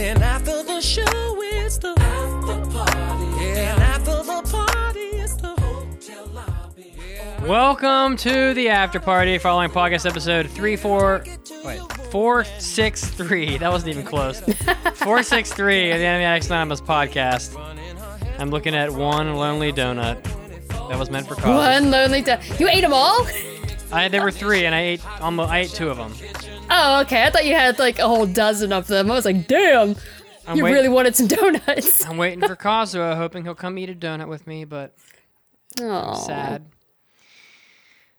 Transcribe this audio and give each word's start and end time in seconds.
Then 0.00 0.22
after 0.22 0.62
the 0.62 0.80
show, 0.80 1.02
it's 1.04 1.76
the 1.76 1.90
after 1.90 2.70
party. 2.70 3.44
Yeah, 3.44 3.74
and 3.74 3.82
after 3.82 4.22
the 4.22 4.50
party, 4.50 5.00
it's 5.00 5.34
the 5.36 5.48
hotel 5.48 6.26
lobby. 6.32 6.94
Yeah. 6.96 7.44
Welcome 7.44 8.16
to 8.16 8.54
the 8.54 8.70
after 8.70 8.98
party 8.98 9.36
following 9.36 9.68
podcast 9.68 10.08
episode 10.08 10.48
three 10.48 10.76
four 10.76 11.22
wait 11.66 11.82
four 12.10 12.44
six 12.44 13.04
three. 13.10 13.58
That 13.58 13.70
wasn't 13.70 13.90
even 13.90 14.06
close. 14.06 14.40
four 14.94 15.22
six 15.22 15.52
three 15.52 15.90
of 15.90 15.98
the 15.98 16.06
Anime 16.06 16.22
Addicts 16.22 16.46
Anonymous 16.46 16.80
podcast. 16.80 17.54
I'm 18.38 18.48
looking 18.48 18.74
at 18.74 18.90
one 18.90 19.34
lonely 19.34 19.70
donut 19.70 20.22
that 20.88 20.98
was 20.98 21.10
meant 21.10 21.28
for 21.28 21.34
cause. 21.34 21.44
One 21.44 21.90
lonely 21.90 22.22
donut. 22.22 22.58
You 22.58 22.70
ate 22.70 22.80
them 22.80 22.94
all? 22.94 23.26
I 23.92 24.08
there 24.08 24.22
were 24.22 24.30
three 24.30 24.64
and 24.64 24.74
I 24.74 24.80
ate 24.80 25.20
almost 25.20 25.50
I 25.50 25.58
ate 25.58 25.70
two 25.72 25.90
of 25.90 25.98
them. 25.98 26.14
Oh, 26.70 27.00
okay. 27.02 27.24
I 27.24 27.30
thought 27.30 27.44
you 27.44 27.54
had 27.54 27.78
like 27.78 27.98
a 27.98 28.06
whole 28.08 28.26
dozen 28.26 28.72
of 28.72 28.86
them. 28.86 29.10
I 29.10 29.14
was 29.14 29.24
like, 29.24 29.46
damn. 29.48 29.96
I'm 30.46 30.56
you 30.56 30.64
really 30.64 30.88
wanted 30.88 31.14
some 31.16 31.26
donuts. 31.26 32.04
I'm 32.06 32.16
waiting 32.16 32.40
for 32.40 32.56
Kazuo, 32.56 33.16
hoping 33.16 33.44
he'll 33.44 33.54
come 33.54 33.78
eat 33.78 33.90
a 33.90 33.94
donut 33.94 34.28
with 34.28 34.46
me, 34.46 34.64
but 34.64 34.94
Oh. 35.80 36.14
sad. 36.26 36.66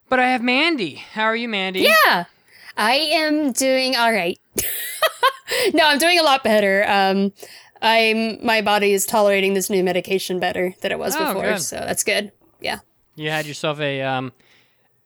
But 0.10 0.20
I 0.20 0.30
have 0.32 0.42
Mandi. 0.42 0.96
How 0.96 1.24
are 1.24 1.36
you, 1.36 1.48
Mandi? 1.48 1.82
Yeah. 1.82 2.26
I 2.78 2.94
am 2.96 3.52
doing 3.54 3.96
all 3.96 4.12
right. 4.12 4.40
no, 5.74 5.86
I'm 5.86 5.98
doing 6.00 6.20
a 6.20 6.24
lot 6.24 6.44
better. 6.44 6.86
Um, 6.88 7.34
I'm 7.82 8.46
my 8.46 8.62
body 8.62 8.94
is 8.94 9.06
tolerating 9.06 9.54
this 9.54 9.70
new 9.70 9.84
medication 9.84 10.40
better 10.40 10.74
than 10.82 10.92
it 10.92 11.00
was 11.00 11.16
Oh, 11.16 11.28
before, 11.34 11.44
good. 11.54 11.62
so 11.62 11.78
that's 11.78 12.04
good. 12.04 12.32
Yeah. 12.62 12.80
You 13.16 13.30
had 13.30 13.46
yourself 13.46 13.80
a 13.80 14.02
um, 14.02 14.32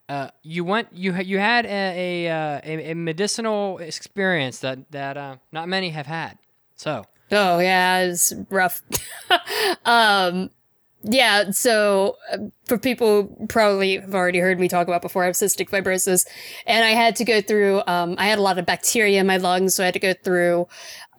uh, 0.10 0.30
you 0.44 0.64
went 0.64 0.90
you 0.94 1.16
you 1.22 1.40
had 1.40 1.66
a 1.66 2.26
a, 2.28 2.32
uh, 2.32 2.62
a, 2.64 2.92
a 2.92 2.94
medicinal 2.96 3.78
experience 3.80 4.60
that 4.60 4.92
that 4.92 5.18
uh, 5.18 5.38
not 5.52 5.68
many 5.68 5.90
have 5.90 6.08
had. 6.08 6.38
So 6.76 7.06
Oh 7.32 7.60
yeah, 7.60 8.02
it's 8.02 8.34
rough. 8.50 8.82
um, 9.86 10.50
yeah. 11.04 11.52
So 11.52 12.18
uh, 12.32 12.38
for 12.66 12.78
people 12.78 13.26
probably 13.50 13.98
have 13.98 14.14
already 14.14 14.40
heard 14.40 14.60
me 14.60 14.68
talk 14.68 14.88
about 14.88 15.02
before, 15.02 15.24
I 15.24 15.28
have 15.28 15.36
cystic 15.36 15.70
fibrosis, 15.70 16.28
and 16.68 16.86
I 16.86 16.92
had 16.92 17.16
to 17.18 17.26
go 17.26 17.42
through. 17.42 17.82
Um, 17.88 18.16
I 18.18 18.28
had 18.28 18.40
a 18.40 18.42
lot 18.42 18.60
of 18.60 18.66
bacteria 18.66 19.20
in 19.22 19.28
my 19.28 19.38
lungs, 19.38 19.76
so 19.76 19.84
I 19.84 19.86
had 19.86 19.94
to 19.96 20.00
go 20.00 20.14
through 20.14 20.68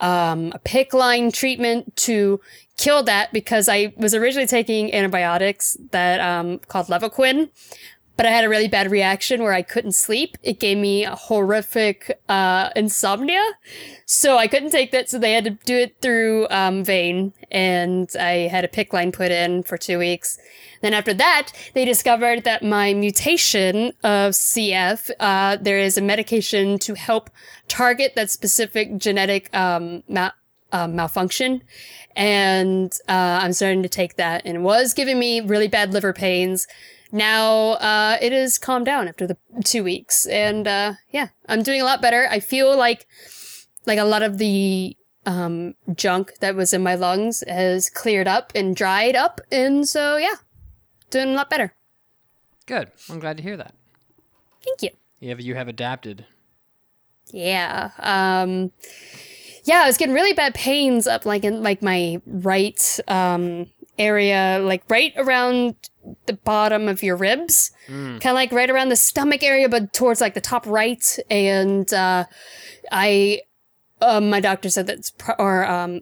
um, 0.00 0.52
a 0.54 0.58
PICC 0.60 0.92
line 0.92 1.32
treatment 1.32 1.96
to 1.96 2.40
kill 2.76 3.02
that 3.04 3.32
because 3.32 3.68
I 3.68 3.94
was 3.96 4.14
originally 4.14 4.46
taking 4.46 4.92
antibiotics 4.92 5.76
that 5.90 6.20
um, 6.20 6.58
called 6.58 6.86
Levaquin, 6.86 7.48
but 8.16 8.24
I 8.26 8.30
had 8.30 8.44
a 8.44 8.48
really 8.48 8.68
bad 8.68 8.90
reaction 8.90 9.42
where 9.42 9.52
I 9.52 9.62
couldn't 9.62 9.92
sleep. 9.92 10.38
It 10.42 10.58
gave 10.58 10.78
me 10.78 11.04
a 11.04 11.14
horrific 11.14 12.18
uh, 12.28 12.70
insomnia. 12.74 13.44
So 14.06 14.38
I 14.38 14.46
couldn't 14.46 14.70
take 14.70 14.90
that. 14.92 15.10
So 15.10 15.18
they 15.18 15.32
had 15.32 15.44
to 15.44 15.50
do 15.50 15.76
it 15.76 16.00
through 16.00 16.46
um, 16.50 16.82
vein. 16.82 17.34
And 17.50 18.10
I 18.18 18.48
had 18.48 18.64
a 18.64 18.68
PICC 18.68 18.92
line 18.92 19.12
put 19.12 19.30
in 19.30 19.62
for 19.62 19.76
two 19.76 19.98
weeks. 19.98 20.38
Then 20.80 20.94
after 20.94 21.12
that, 21.14 21.52
they 21.74 21.84
discovered 21.84 22.44
that 22.44 22.62
my 22.62 22.94
mutation 22.94 23.92
of 24.02 24.32
CF, 24.32 25.10
uh, 25.20 25.56
there 25.60 25.78
is 25.78 25.98
a 25.98 26.02
medication 26.02 26.78
to 26.80 26.94
help 26.94 27.28
target 27.68 28.14
that 28.14 28.30
specific 28.30 28.96
genetic 28.96 29.54
um, 29.54 30.02
uh, 30.72 30.88
malfunction. 30.88 31.62
And 32.14 32.92
uh, 33.08 33.40
I'm 33.42 33.52
starting 33.52 33.82
to 33.82 33.90
take 33.90 34.16
that 34.16 34.42
and 34.46 34.56
it 34.56 34.60
was 34.60 34.94
giving 34.94 35.18
me 35.18 35.40
really 35.40 35.68
bad 35.68 35.92
liver 35.92 36.14
pains 36.14 36.66
now 37.12 37.72
uh, 37.72 38.16
it 38.20 38.32
has 38.32 38.58
calmed 38.58 38.86
down 38.86 39.08
after 39.08 39.26
the 39.26 39.36
two 39.64 39.82
weeks 39.84 40.26
and 40.26 40.66
uh, 40.66 40.92
yeah 41.10 41.28
i'm 41.48 41.62
doing 41.62 41.80
a 41.80 41.84
lot 41.84 42.02
better 42.02 42.26
i 42.30 42.40
feel 42.40 42.76
like 42.76 43.06
like 43.86 43.98
a 43.98 44.04
lot 44.04 44.22
of 44.22 44.38
the 44.38 44.96
um, 45.24 45.74
junk 45.94 46.34
that 46.40 46.54
was 46.54 46.72
in 46.72 46.82
my 46.82 46.94
lungs 46.94 47.42
has 47.48 47.88
cleared 47.90 48.28
up 48.28 48.52
and 48.54 48.76
dried 48.76 49.16
up 49.16 49.40
and 49.50 49.88
so 49.88 50.16
yeah 50.16 50.34
doing 51.10 51.28
a 51.30 51.32
lot 51.34 51.48
better 51.50 51.74
good. 52.66 52.90
I'm 53.08 53.20
glad 53.20 53.36
to 53.36 53.42
hear 53.42 53.56
that. 53.56 53.74
thank 54.64 54.82
you 54.82 54.90
Yeah, 55.20 55.36
you 55.38 55.54
have 55.54 55.68
adapted. 55.68 56.26
yeah 57.32 57.90
um 57.98 58.70
yeah 59.64 59.82
i 59.82 59.86
was 59.86 59.96
getting 59.96 60.14
really 60.14 60.32
bad 60.32 60.54
pains 60.54 61.06
up 61.08 61.24
like 61.26 61.44
in 61.44 61.62
like 61.62 61.82
my 61.82 62.20
right 62.26 63.00
um 63.08 63.66
area 63.98 64.60
like 64.62 64.82
right 64.88 65.12
around 65.16 65.74
the 66.26 66.32
bottom 66.34 66.88
of 66.88 67.02
your 67.02 67.16
ribs 67.16 67.70
kind 67.88 68.26
of 68.26 68.34
like 68.34 68.52
right 68.52 68.70
around 68.70 68.88
the 68.88 68.96
stomach 68.96 69.42
area 69.42 69.68
but 69.68 69.92
towards 69.92 70.20
like 70.20 70.34
the 70.34 70.40
top 70.40 70.66
right 70.66 71.18
and 71.30 71.92
uh 71.94 72.24
i 72.92 73.40
um 74.00 74.30
my 74.30 74.40
doctor 74.40 74.68
said 74.68 74.86
that's 74.86 75.10
pro- 75.10 75.34
or 75.38 75.66
um 75.66 76.00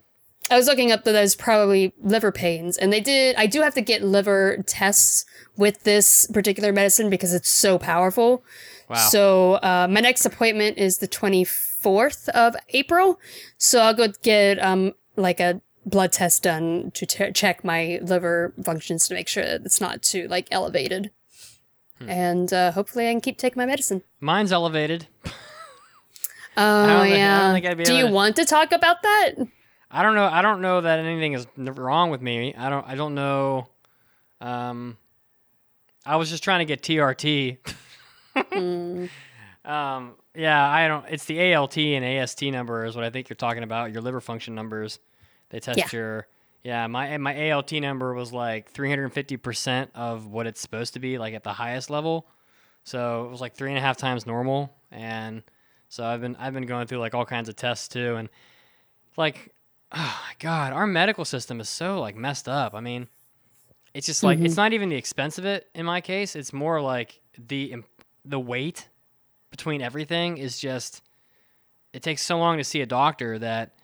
I 0.51 0.57
was 0.59 0.67
looking 0.67 0.93
up 0.93 1.05
that 1.05 1.13
there's 1.13 1.35
probably 1.35 1.95
liver 2.03 2.31
pains, 2.31 2.77
and 2.77 2.93
they 2.93 3.01
did. 3.01 3.35
I 3.37 3.47
do 3.47 3.63
have 3.63 3.73
to 3.75 3.81
get 3.81 4.03
liver 4.03 4.63
tests 4.67 5.25
with 5.57 5.85
this 5.85 6.27
particular 6.35 6.71
medicine 6.71 7.09
because 7.09 7.33
it's 7.33 7.49
so 7.49 7.79
powerful. 7.79 8.45
Wow. 8.91 8.97
So 8.97 9.53
uh, 9.55 9.89
my 9.91 10.01
next 10.01 10.27
appointment 10.27 10.77
is 10.77 10.99
the 10.99 11.09
24th 11.09 12.29
of 12.31 12.57
April. 12.71 13.19
So 13.57 13.81
I'll 13.81 13.95
go 13.95 14.09
get 14.23 14.63
um 14.63 14.93
like 15.17 15.41
a 15.41 15.63
blood 15.87 16.13
test 16.13 16.43
done 16.43 16.91
to 16.93 17.07
t- 17.07 17.33
check 17.33 17.65
my 17.65 17.99
liver 18.03 18.53
functions 18.63 19.07
to 19.09 19.15
make 19.15 19.29
sure 19.29 19.45
that 19.45 19.63
it's 19.65 19.81
not 19.81 20.03
too 20.03 20.27
like 20.29 20.49
elevated. 20.51 21.11
Hmm. 21.99 22.09
And 22.11 22.53
uh, 22.53 22.73
hopefully 22.73 23.09
I 23.09 23.13
can 23.13 23.21
keep 23.21 23.39
taking 23.39 23.61
my 23.61 23.67
medicine. 23.67 24.03
Mine's 24.21 24.53
elevated. 24.53 25.07
Oh 26.57 27.03
yeah. 27.03 27.53
think 27.53 27.85
Do 27.85 27.95
you 27.95 28.07
to- 28.07 28.13
want 28.13 28.37
to 28.37 28.45
talk 28.45 28.71
about 28.71 29.03
that? 29.03 29.33
I 29.91 30.03
don't 30.05 30.15
know. 30.15 30.27
I 30.27 30.41
don't 30.41 30.61
know 30.61 30.81
that 30.83 31.01
anything 31.01 31.33
is 31.33 31.49
wrong 31.57 32.11
with 32.11 32.23
me. 32.23 32.55
I 32.55 32.71
don't. 32.71 32.87
I 32.87 32.95
don't 32.95 33.17
know. 33.17 33.67
Um, 34.41 34.97
I 36.07 36.15
was 36.15 36.31
just 36.31 36.45
trying 36.45 36.61
to 36.61 36.65
get 36.65 36.81
TRT. 36.81 37.59
Um, 39.65 40.17
yeah, 40.35 40.69
I 40.69 40.89
don't. 40.89 41.07
It's 41.09 41.25
the 41.25 41.55
ALT 41.55 41.77
and 41.79 42.05
AST 42.05 42.43
number 42.43 42.85
is 42.85 42.95
what 42.95 43.05
I 43.05 43.09
think 43.11 43.29
you're 43.31 43.37
talking 43.37 43.63
about. 43.63 43.93
Your 43.93 44.03
liver 44.03 44.21
function 44.21 44.55
numbers. 44.55 44.99
They 45.55 45.61
test 45.61 45.79
Yeah. 45.79 45.89
your. 45.93 46.27
Yeah, 46.65 46.87
my 46.89 47.17
my 47.19 47.53
ALT 47.53 47.71
number 47.73 48.13
was 48.13 48.33
like 48.33 48.71
350 48.73 49.37
percent 49.37 49.91
of 49.95 50.27
what 50.27 50.49
it's 50.49 50.61
supposed 50.61 50.95
to 50.95 50.99
be, 50.99 51.17
like 51.17 51.33
at 51.33 51.45
the 51.45 51.53
highest 51.53 51.91
level. 51.91 52.27
So 52.83 53.27
it 53.27 53.31
was 53.31 53.41
like 53.41 53.55
three 53.55 53.71
and 53.71 53.79
a 53.79 53.81
half 53.81 53.97
times 53.97 54.27
normal, 54.27 54.75
and 54.91 55.45
so 55.89 56.05
I've 56.05 56.21
been 56.21 56.35
I've 56.37 56.55
been 56.55 56.67
going 56.67 56.89
through 56.89 56.99
like 56.99 57.15
all 57.15 57.25
kinds 57.25 57.49
of 57.49 57.55
tests 57.55 57.87
too, 57.87 58.17
and 58.17 58.29
like, 59.17 59.55
oh 59.93 60.23
my 60.27 60.35
god, 60.41 60.73
our 60.73 60.89
medical 60.89 61.25
system 61.25 61.61
is 61.61 61.69
so 61.69 62.01
like 62.01 62.17
messed 62.17 62.49
up. 62.49 62.75
I 62.75 62.81
mean, 62.81 63.07
it's 63.93 64.07
just 64.09 64.25
like 64.25 64.41
it's 64.41 64.55
mm-hmm. 64.55 64.61
not 64.61 64.73
even 64.73 64.89
the 64.89 64.97
expense 64.97 65.39
of 65.39 65.45
it 65.45 65.69
in 65.73 65.87
my 65.87 66.01
case. 66.01 66.35
It's 66.35 66.53
more 66.53 66.81
like 66.81 67.21
the 67.39 67.77
the 68.25 68.41
wait 68.41 68.89
between 69.53 69.83
everything 69.83 70.39
is 70.39 70.59
just 70.59 71.03
it 71.93 72.03
takes 72.03 72.23
so 72.23 72.39
long 72.39 72.57
to 72.59 72.65
see 72.65 72.81
a 72.81 72.87
doctor 72.87 73.39
that 73.39 73.77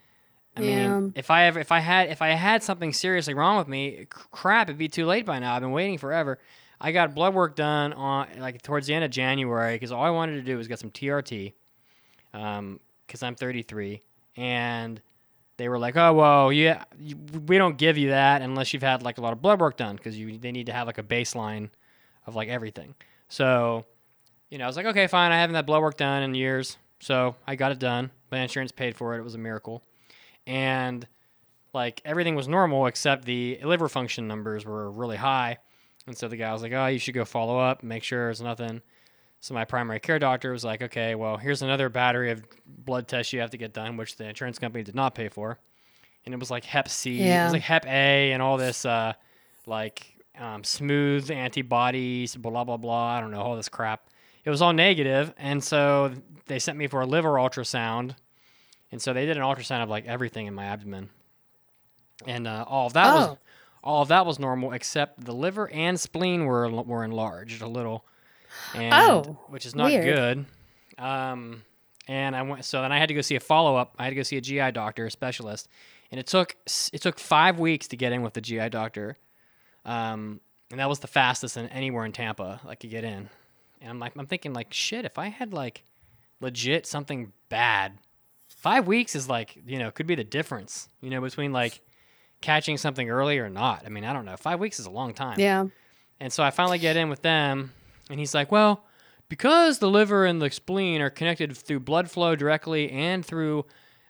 I 0.55 0.61
Yeah. 0.61 0.93
mean, 0.99 1.13
if 1.15 1.31
I 1.31 1.45
ever 1.45 1.59
if 1.59 1.71
I 1.71 1.79
had 1.79 2.09
if 2.09 2.21
I 2.21 2.29
had 2.29 2.61
something 2.63 2.93
seriously 2.93 3.33
wrong 3.33 3.57
with 3.57 3.67
me, 3.67 4.05
crap, 4.09 4.67
it'd 4.67 4.77
be 4.77 4.87
too 4.89 5.05
late 5.05 5.25
by 5.25 5.39
now. 5.39 5.55
I've 5.55 5.61
been 5.61 5.71
waiting 5.71 5.97
forever. 5.97 6.39
I 6.79 6.91
got 6.91 7.13
blood 7.15 7.33
work 7.33 7.55
done 7.55 7.93
on 7.93 8.27
like 8.39 8.61
towards 8.61 8.87
the 8.87 8.93
end 8.93 9.05
of 9.05 9.11
January 9.11 9.75
because 9.75 9.91
all 9.91 10.03
I 10.03 10.09
wanted 10.09 10.35
to 10.35 10.41
do 10.41 10.57
was 10.57 10.67
get 10.67 10.79
some 10.79 10.89
TRT, 10.91 11.53
um, 12.33 12.79
because 13.05 13.23
I'm 13.23 13.35
33, 13.35 14.01
and 14.35 15.01
they 15.57 15.69
were 15.69 15.77
like, 15.79 15.95
oh 15.95 16.13
well, 16.13 16.51
yeah, 16.51 16.83
we 17.45 17.57
don't 17.57 17.77
give 17.77 17.97
you 17.97 18.09
that 18.09 18.41
unless 18.41 18.73
you've 18.73 18.81
had 18.83 19.03
like 19.03 19.19
a 19.19 19.21
lot 19.21 19.31
of 19.31 19.41
blood 19.41 19.59
work 19.59 19.77
done 19.77 19.95
because 19.95 20.17
you 20.17 20.37
they 20.37 20.51
need 20.51 20.65
to 20.65 20.73
have 20.73 20.87
like 20.87 20.97
a 20.97 21.03
baseline 21.03 21.69
of 22.25 22.35
like 22.35 22.49
everything. 22.49 22.95
So, 23.29 23.85
you 24.49 24.57
know, 24.57 24.65
I 24.65 24.67
was 24.67 24.75
like, 24.75 24.87
okay, 24.87 25.07
fine, 25.07 25.31
I 25.31 25.39
haven't 25.39 25.55
had 25.55 25.65
blood 25.65 25.81
work 25.81 25.97
done 25.97 26.23
in 26.23 26.33
years, 26.35 26.77
so 26.99 27.35
I 27.47 27.55
got 27.55 27.71
it 27.71 27.79
done. 27.79 28.11
My 28.31 28.39
insurance 28.39 28.71
paid 28.71 28.95
for 28.97 29.15
it. 29.15 29.19
It 29.19 29.23
was 29.23 29.35
a 29.35 29.39
miracle, 29.39 29.83
and 30.45 31.07
like 31.73 32.01
everything 32.05 32.35
was 32.35 32.47
normal 32.47 32.85
except 32.87 33.25
the 33.25 33.59
liver 33.63 33.89
function 33.89 34.27
numbers 34.27 34.65
were 34.65 34.91
really 34.91 35.17
high. 35.17 35.57
And 36.07 36.17
so 36.17 36.27
the 36.27 36.37
guy 36.37 36.51
was 36.51 36.61
like, 36.61 36.73
"Oh, 36.73 36.87
you 36.87 36.99
should 36.99 37.13
go 37.13 37.25
follow 37.25 37.59
up, 37.59 37.83
make 37.83 38.03
sure 38.03 38.25
there's 38.25 38.41
nothing." 38.41 38.81
So 39.39 39.53
my 39.53 39.65
primary 39.65 39.99
care 39.99 40.19
doctor 40.19 40.51
was 40.51 40.63
like, 40.63 40.81
"Okay, 40.81 41.15
well, 41.15 41.37
here's 41.37 41.61
another 41.61 41.89
battery 41.89 42.31
of 42.31 42.43
blood 42.65 43.07
tests 43.07 43.33
you 43.33 43.39
have 43.39 43.51
to 43.51 43.57
get 43.57 43.73
done, 43.73 43.97
which 43.97 44.15
the 44.15 44.27
insurance 44.27 44.59
company 44.59 44.83
did 44.83 44.95
not 44.95 45.15
pay 45.15 45.29
for." 45.29 45.59
And 46.25 46.33
it 46.33 46.39
was 46.39 46.51
like 46.51 46.63
Hep 46.63 46.87
C, 46.87 47.13
yeah. 47.13 47.41
it 47.41 47.45
was 47.45 47.53
like 47.53 47.61
Hep 47.63 47.85
A, 47.85 48.31
and 48.31 48.41
all 48.41 48.57
this 48.57 48.85
uh, 48.85 49.13
like 49.65 50.15
um, 50.39 50.63
smooth 50.63 51.29
antibodies, 51.31 52.35
blah 52.35 52.63
blah 52.63 52.77
blah. 52.77 53.17
I 53.17 53.21
don't 53.21 53.31
know 53.31 53.41
all 53.41 53.55
this 53.55 53.69
crap. 53.69 54.09
It 54.43 54.49
was 54.49 54.61
all 54.61 54.73
negative, 54.73 55.33
and 55.37 55.63
so 55.63 56.13
they 56.47 56.57
sent 56.59 56.77
me 56.77 56.87
for 56.87 57.01
a 57.01 57.05
liver 57.05 57.33
ultrasound, 57.33 58.15
and 58.91 59.01
so 59.01 59.13
they 59.13 59.25
did 59.25 59.37
an 59.37 59.43
ultrasound 59.43 59.83
of 59.83 59.89
like 59.89 60.05
everything 60.05 60.47
in 60.47 60.53
my 60.53 60.65
abdomen, 60.65 61.09
and 62.27 62.47
uh, 62.47 62.65
all 62.67 62.87
of 62.87 62.93
that 62.93 63.13
was 63.13 63.27
Oh. 63.29 63.37
all 63.83 64.01
of 64.01 64.07
that 64.09 64.25
was 64.25 64.39
normal 64.39 64.73
except 64.73 65.23
the 65.23 65.33
liver 65.33 65.69
and 65.71 65.99
spleen 65.99 66.45
were 66.45 66.69
were 66.69 67.03
enlarged 67.03 67.61
a 67.61 67.67
little, 67.67 68.05
and 68.75 68.93
Oh, 68.93 69.39
which 69.47 69.65
is 69.65 69.75
not 69.75 69.91
weird. 69.91 70.03
good. 70.03 70.45
Um, 71.03 71.63
and 72.07 72.35
I 72.35 72.41
went. 72.41 72.65
So 72.65 72.81
then 72.81 72.91
I 72.91 72.97
had 72.99 73.07
to 73.07 73.13
go 73.13 73.21
see 73.21 73.35
a 73.35 73.39
follow 73.39 73.75
up. 73.75 73.95
I 73.97 74.03
had 74.03 74.09
to 74.09 74.15
go 74.15 74.23
see 74.23 74.37
a 74.37 74.41
GI 74.41 74.71
doctor, 74.71 75.05
a 75.05 75.11
specialist, 75.11 75.67
and 76.11 76.19
it 76.19 76.27
took 76.27 76.55
it 76.93 77.01
took 77.01 77.19
five 77.19 77.59
weeks 77.59 77.87
to 77.89 77.97
get 77.97 78.11
in 78.11 78.21
with 78.21 78.33
the 78.33 78.41
GI 78.41 78.69
doctor, 78.69 79.17
um, 79.85 80.41
and 80.69 80.79
that 80.79 80.89
was 80.89 80.99
the 80.99 81.07
fastest 81.07 81.57
in 81.57 81.67
anywhere 81.67 82.05
in 82.05 82.11
Tampa 82.11 82.59
I 82.67 82.75
could 82.75 82.89
get 82.89 83.03
in. 83.03 83.29
And 83.81 83.89
I'm 83.89 83.99
like, 83.99 84.13
I'm 84.15 84.27
thinking 84.27 84.53
like, 84.53 84.71
shit, 84.73 85.05
if 85.05 85.17
I 85.17 85.27
had 85.29 85.53
like 85.53 85.83
legit 86.39 86.85
something 86.85 87.31
bad, 87.49 87.93
five 88.61 88.85
weeks 88.85 89.15
is 89.15 89.27
like, 89.27 89.57
you 89.65 89.79
know, 89.79 89.89
could 89.91 90.07
be 90.07 90.15
the 90.15 90.23
difference, 90.23 90.87
you 91.01 91.09
know, 91.09 91.19
between 91.19 91.51
like 91.51 91.81
catching 92.41 92.77
something 92.77 93.09
early 93.09 93.39
or 93.39 93.49
not. 93.49 93.83
I 93.85 93.89
mean, 93.89 94.05
I 94.05 94.13
don't 94.13 94.23
know. 94.23 94.37
Five 94.37 94.59
weeks 94.59 94.79
is 94.79 94.85
a 94.85 94.91
long 94.91 95.13
time. 95.13 95.39
Yeah. 95.39 95.65
And 96.19 96.31
so 96.31 96.43
I 96.43 96.51
finally 96.51 96.77
get 96.77 96.95
in 96.95 97.09
with 97.09 97.23
them, 97.23 97.73
and 98.09 98.19
he's 98.19 98.35
like, 98.35 98.51
well, 98.51 98.85
because 99.27 99.79
the 99.79 99.89
liver 99.89 100.25
and 100.25 100.39
the 100.39 100.51
spleen 100.51 101.01
are 101.01 101.09
connected 101.09 101.57
through 101.57 101.79
blood 101.79 102.11
flow 102.11 102.35
directly 102.35 102.91
and 102.91 103.25
through 103.25 103.65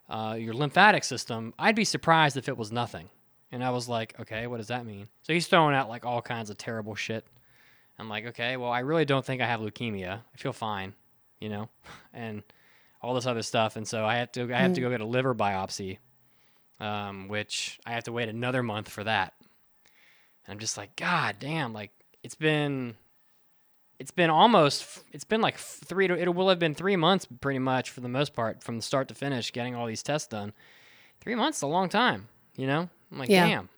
uh, 0.10 0.36
your 0.38 0.54
lymphatic 0.54 1.06
system, 1.06 1.54
I'd 1.58 1.76
be 1.76 1.86
surprised 1.86 2.36
if 2.36 2.50
it 2.50 2.58
was 2.58 2.72
nothing. 2.72 3.10
And 3.54 3.64
I 3.64 3.70
was 3.70 3.88
like, 3.88 4.20
okay, 4.20 4.48
what 4.48 4.58
does 4.58 4.68
that 4.68 4.86
mean? 4.86 5.08
So 5.22 5.32
he's 5.32 5.48
throwing 5.48 5.76
out 5.76 5.88
like 5.88 6.06
all 6.06 6.22
kinds 6.22 6.50
of 6.50 6.58
terrible 6.58 6.96
shit. 6.96 7.26
I'm 7.98 8.10
like, 8.10 8.26
okay, 8.28 8.58
well, 8.58 8.72
I 8.72 8.80
really 8.80 9.06
don't 9.06 9.26
think 9.26 9.42
I 9.42 9.46
have 9.46 9.62
leukemia. 9.62 10.20
I 10.34 10.38
feel 10.38 10.54
fine, 10.54 10.94
you 11.40 11.48
know, 11.48 11.70
and 12.14 12.44
all 13.02 13.14
this 13.14 13.26
other 13.26 13.42
stuff. 13.42 13.76
And 13.76 13.88
so 13.88 14.06
I 14.06 14.18
have 14.18 14.32
to, 14.34 14.54
I 14.54 14.60
have 14.60 14.74
to 14.74 14.82
go 14.82 14.90
get 14.90 15.02
a 15.02 15.06
liver 15.06 15.34
biopsy, 15.34 15.98
um, 16.80 17.28
which 17.28 17.80
I 17.86 17.94
have 17.94 18.04
to 18.06 18.12
wait 18.12 18.30
another 18.30 18.64
month 18.64 18.90
for 18.90 19.04
that. 19.04 19.34
And 20.46 20.54
I'm 20.54 20.60
just 20.60 20.78
like, 20.78 20.96
God 20.96 21.38
damn, 21.40 21.74
like 21.74 21.92
it's 22.24 22.36
been, 22.36 22.96
it's 24.00 24.12
been 24.12 24.30
almost, 24.30 25.04
it's 25.12 25.24
been 25.24 25.42
like 25.42 25.58
three 25.58 26.08
to, 26.08 26.20
it 26.20 26.34
will 26.34 26.50
have 26.50 26.60
been 26.60 26.76
three 26.76 26.96
months 26.96 27.26
pretty 27.40 27.60
much 27.60 27.90
for 27.90 28.02
the 28.02 28.10
most 28.10 28.34
part 28.34 28.64
from 28.64 28.76
the 28.78 28.82
start 28.82 29.08
to 29.08 29.16
finish 29.16 29.52
getting 29.52 29.76
all 29.76 29.88
these 29.88 30.04
tests 30.04 30.28
done. 30.28 30.54
Three 31.20 31.36
months 31.36 31.60
is 31.60 31.64
a 31.64 31.68
long 31.68 31.90
time, 31.90 32.28
you 32.56 32.68
know? 32.68 32.90
I'm 33.12 33.18
like, 33.18 33.30
Yeah. 33.30 33.48
damn. 33.48 33.70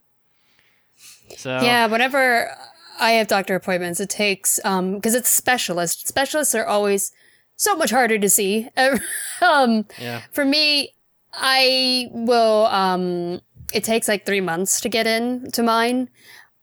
So 1.37 1.49
Yeah, 1.61 1.87
whenever 1.87 2.49
I 2.99 3.11
have 3.11 3.27
doctor 3.27 3.55
appointments, 3.55 3.99
it 3.99 4.09
takes 4.09 4.59
um 4.63 4.95
because 4.95 5.15
it's 5.15 5.29
specialist. 5.29 6.07
Specialists 6.07 6.55
are 6.55 6.65
always 6.65 7.11
so 7.63 7.75
much 7.75 7.91
harder 7.91 8.17
to 8.19 8.29
see. 8.29 8.69
um, 9.41 9.85
yeah. 9.99 10.21
for 10.31 10.45
me, 10.45 10.93
I 11.33 12.09
will. 12.11 12.65
Um, 12.67 13.41
it 13.73 13.83
takes 13.83 14.07
like 14.07 14.25
three 14.25 14.41
months 14.41 14.81
to 14.81 14.89
get 14.89 15.07
in 15.07 15.51
to 15.51 15.63
mine. 15.63 16.09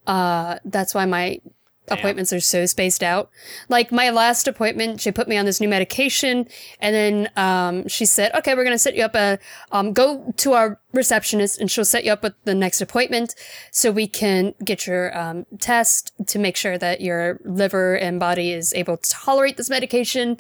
Uh, 0.06 0.58
that's 0.64 0.94
why 0.94 1.06
my 1.06 1.41
Appointments 1.90 2.32
are 2.32 2.40
so 2.40 2.66
spaced 2.66 3.02
out. 3.02 3.31
Like 3.69 3.92
my 3.92 4.10
last 4.10 4.46
appointment, 4.46 5.00
she 5.00 5.10
put 5.10 5.28
me 5.28 5.37
on 5.37 5.44
this 5.44 5.60
new 5.60 5.69
medication, 5.69 6.46
and 6.81 6.94
then 6.94 7.28
um, 7.37 7.88
she 7.88 8.04
said, 8.04 8.32
"Okay, 8.34 8.54
we're 8.54 8.64
gonna 8.64 8.78
set 8.78 8.94
you 8.94 9.04
up 9.04 9.14
a 9.14 9.38
um, 9.72 9.92
go 9.92 10.32
to 10.38 10.52
our 10.52 10.81
receptionist, 10.92 11.60
and 11.60 11.70
she'll 11.70 11.84
set 11.84 12.04
you 12.04 12.12
up 12.12 12.22
with 12.22 12.34
the 12.44 12.54
next 12.54 12.81
appointment, 12.81 13.34
so 13.70 13.90
we 13.90 14.06
can 14.06 14.54
get 14.64 14.87
your 14.87 15.16
um, 15.16 15.46
test 15.58 16.12
to 16.26 16.38
make 16.38 16.56
sure 16.56 16.78
that 16.78 17.00
your 17.00 17.40
liver 17.44 17.94
and 17.96 18.19
body 18.19 18.52
is 18.52 18.72
able 18.75 18.96
to 18.96 19.10
tolerate 19.10 19.56
this 19.56 19.70
medication, 19.70 20.38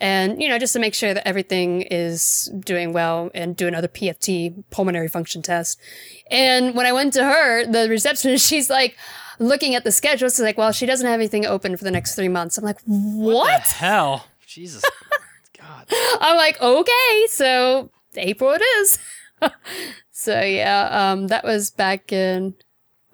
and 0.00 0.40
you 0.42 0.48
know 0.48 0.58
just 0.58 0.72
to 0.72 0.78
make 0.78 0.94
sure 0.94 1.14
that 1.14 1.26
everything 1.26 1.82
is 1.82 2.50
doing 2.60 2.92
well, 2.92 3.30
and 3.34 3.56
do 3.56 3.66
another 3.66 3.88
PFT 3.88 4.64
pulmonary 4.70 5.08
function 5.08 5.42
test." 5.42 5.80
And 6.30 6.74
when 6.74 6.86
I 6.86 6.92
went 6.92 7.12
to 7.14 7.24
her, 7.24 7.66
the 7.66 7.88
receptionist, 7.88 8.48
she's 8.48 8.70
like 8.70 8.96
looking 9.38 9.74
at 9.74 9.84
the 9.84 9.92
schedule. 9.92 10.28
She's 10.28 10.40
like, 10.40 10.58
well, 10.58 10.72
she 10.72 10.86
doesn't 10.86 11.06
have 11.06 11.14
anything 11.20 11.46
open 11.46 11.76
for 11.76 11.84
the 11.84 11.90
next 11.90 12.14
three 12.14 12.28
months. 12.28 12.58
I'm 12.58 12.64
like, 12.64 12.80
what? 12.84 13.64
The 13.64 13.74
hell, 13.74 14.26
Jesus, 14.46 14.82
God. 15.58 15.86
I'm 16.20 16.36
like, 16.36 16.60
okay, 16.60 17.26
so 17.28 17.90
April 18.16 18.50
it 18.52 18.62
is. 18.62 18.98
so 20.10 20.40
yeah, 20.40 20.88
um, 21.12 21.28
that 21.28 21.44
was 21.44 21.70
back 21.70 22.12
in, 22.12 22.54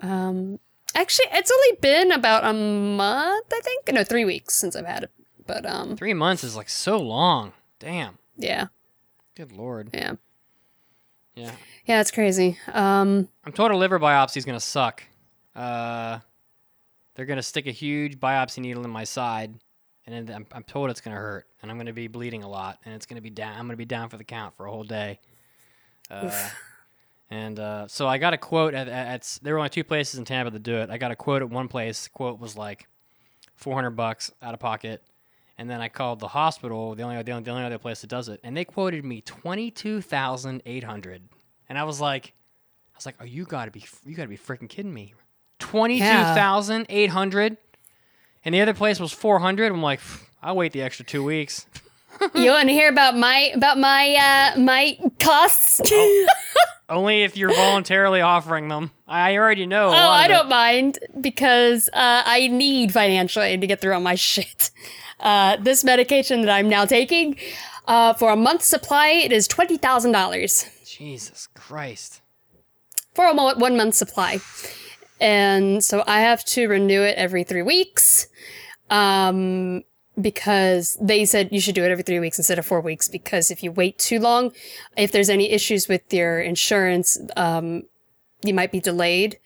um, 0.01 0.59
actually, 0.95 1.27
it's 1.33 1.51
only 1.51 1.79
been 1.81 2.13
about 2.13 2.45
a 2.45 2.53
month, 2.53 3.47
I 3.53 3.61
think. 3.61 3.89
No, 3.93 4.05
three 4.05 4.25
weeks 4.25 4.55
since 4.55 4.75
I've 4.77 4.87
had 4.87 5.05
it. 5.05 5.11
But 5.47 5.65
um, 5.65 5.97
Three 5.97 6.13
months 6.15 6.45
is 6.45 6.55
like 6.57 6.69
so 6.69 6.99
long. 6.99 7.53
Damn. 7.79 8.19
yeah, 8.37 8.67
Good 9.35 9.53
lord. 9.53 9.89
yeah, 9.95 10.15
Yeah. 11.35 11.53
yeah, 11.87 12.01
it's 12.03 12.11
crazy. 12.11 12.59
Um, 12.73 13.29
I'm 13.47 13.53
told 13.53 13.71
a 13.71 13.77
liver 13.77 13.99
biopsy 13.99 14.37
is 14.37 14.45
gonna 14.45 14.61
suck. 14.61 15.05
Uh, 15.59 16.21
they're 17.15 17.27
gonna 17.27 17.43
stick 17.43 17.67
a 17.67 17.73
huge 17.73 18.21
biopsy 18.21 18.59
needle 18.59 18.85
in 18.85 18.91
my 18.91 19.05
side, 19.05 19.55
and 20.07 20.29
then 20.29 20.35
I'm, 20.35 20.47
I'm 20.53 20.63
told 20.63 20.89
it's 20.91 21.01
gonna 21.01 21.17
hurt, 21.17 21.47
and 21.61 21.71
I'm 21.71 21.77
gonna 21.77 21.93
be 21.93 22.07
bleeding 22.07 22.45
a 22.45 22.49
lot, 22.49 22.79
and 22.85 22.95
it's 22.95 23.07
gonna 23.07 23.21
be 23.21 23.31
down. 23.31 23.59
I'm 23.59 23.67
gonna 23.67 23.77
be 23.77 23.85
down 23.85 24.09
for 24.09 24.19
the 24.19 24.25
count 24.25 24.55
for 24.57 24.67
a 24.67 24.71
whole 24.71 24.85
day. 24.85 25.19
Uh, 26.11 26.49
and 27.31 27.59
uh, 27.59 27.89
so 27.89 28.07
I 28.07 28.19
got 28.19 28.35
a 28.35 28.39
quote 28.39 28.73
at, 28.73 28.89
at, 28.89 29.07
at 29.09 29.39
there 29.43 29.55
were 29.55 29.59
only 29.59 29.71
two 29.71 29.83
places 29.85 30.19
in 30.19 30.25
Tampa 30.25 30.53
that 30.53 30.63
do 30.63 30.77
it. 30.77 30.91
I 30.91 30.97
got 30.97 31.11
a 31.11 31.17
quote 31.17 31.43
at 31.43 31.51
one 31.51 31.67
place. 31.67 32.07
Quote 32.07 32.39
was 32.39 32.57
like 32.57 32.87
400 33.57 33.91
bucks 33.91 34.31
out 34.41 34.55
of 34.55 34.61
pocket. 34.61 35.03
And 35.59 35.69
then 35.69 35.81
I 35.81 35.89
called 35.89 36.21
the 36.21 36.29
hospital, 36.29 36.95
the 36.95 37.03
only, 37.03 37.21
the 37.21 37.33
only 37.33 37.43
the 37.43 37.51
only 37.51 37.65
other 37.65 37.79
place 37.79 38.03
that 38.03 38.07
does 38.11 38.29
it, 38.29 38.39
and 38.45 38.57
they 38.57 38.65
quoted 38.65 39.05
me 39.05 39.23
twenty 39.23 39.73
two 39.73 40.01
thousand 40.01 40.63
eight 40.67 40.85
hundred. 40.85 41.29
And 41.69 41.77
I 41.77 41.83
was 41.83 42.01
like, 42.01 42.33
I 42.95 42.97
was 42.97 43.07
like, 43.07 43.17
oh, 43.21 43.25
you 43.25 43.45
gotta 43.45 43.73
be, 43.73 43.85
you 44.05 44.15
gotta 44.15 44.29
be 44.29 44.39
freaking 44.39 44.69
kidding 44.69 44.95
me. 44.95 45.15
Twenty 45.59 45.99
two 45.99 46.05
thousand 46.05 46.87
eight 46.89 47.11
hundred, 47.11 47.57
and 48.45 48.55
the 48.55 48.61
other 48.61 48.75
place 48.75 49.01
was 49.01 49.13
four 49.13 49.39
hundred. 49.41 49.73
I'm 49.73 49.83
like, 49.83 50.01
I'll 50.43 50.57
wait 50.57 50.73
the 50.73 50.83
extra 50.83 51.05
two 51.05 51.25
weeks. 51.25 51.67
you 52.35 52.51
want 52.51 52.69
to 52.69 52.73
hear 52.73 52.89
about 52.89 53.17
my 53.17 53.51
about 53.55 53.79
my 53.79 54.53
uh 54.57 54.59
my 54.61 54.99
costs? 55.21 55.81
Only 56.91 57.23
if 57.23 57.37
you're 57.37 57.55
voluntarily 57.55 58.23
offering 58.23 58.69
them. 58.69 58.91
I 59.07 59.37
already 59.37 59.67
know. 59.67 59.89
Oh, 59.89 59.93
I 59.93 60.27
don't 60.27 60.49
mind 60.49 60.99
because 61.21 61.89
uh, 61.93 62.23
I 62.25 62.49
need 62.49 62.93
financial 62.93 63.43
aid 63.43 63.61
to 63.61 63.67
get 63.67 63.83
through 63.83 63.93
all 63.93 64.01
my 64.01 64.15
shit. 64.15 64.71
Uh, 65.21 65.57
this 65.57 65.85
medication 65.85 66.41
that 66.43 66.51
I'm 66.51 66.69
now 66.69 66.87
taking, 66.87 67.37
uh, 67.87 68.15
for 68.15 68.31
a 68.33 68.37
month's 68.37 68.67
supply, 68.67 69.09
it 69.09 69.33
is 69.33 69.47
twenty 69.47 69.77
thousand 69.77 70.13
dollars 70.13 70.65
Jesus 70.87 71.49
Christ. 71.55 72.23
for 73.15 73.27
a 73.27 73.35
mo- 73.35 73.55
one 73.57 73.77
month 73.77 73.95
supply, 73.95 74.39
and 75.21 75.83
so 75.83 76.05
I 76.07 76.21
have 76.21 76.45
to 76.47 76.69
renew 76.69 77.03
it 77.03 77.17
every 77.17 77.45
three 77.45 77.63
weeks. 77.63 78.29
Um, 78.91 79.85
because 80.21 80.99
they 81.01 81.25
said 81.25 81.49
you 81.53 81.61
should 81.61 81.75
do 81.75 81.85
it 81.85 81.91
every 81.91 82.03
three 82.03 82.19
weeks 82.19 82.39
instead 82.39 82.59
of 82.59 82.67
four 82.67 82.81
weeks. 82.81 83.09
Because 83.09 83.51
if 83.51 83.63
you 83.63 83.71
wait 83.71 83.99
too 83.99 84.19
long, 84.19 84.53
if 84.97 85.13
there's 85.13 85.31
any 85.31 85.51
issues 85.51 85.89
with 85.89 86.13
your 86.13 86.41
insurance, 86.41 87.19
um, 87.37 87.85
you 88.43 88.53
might 88.53 88.73
be 88.73 88.81
delayed. 88.81 89.39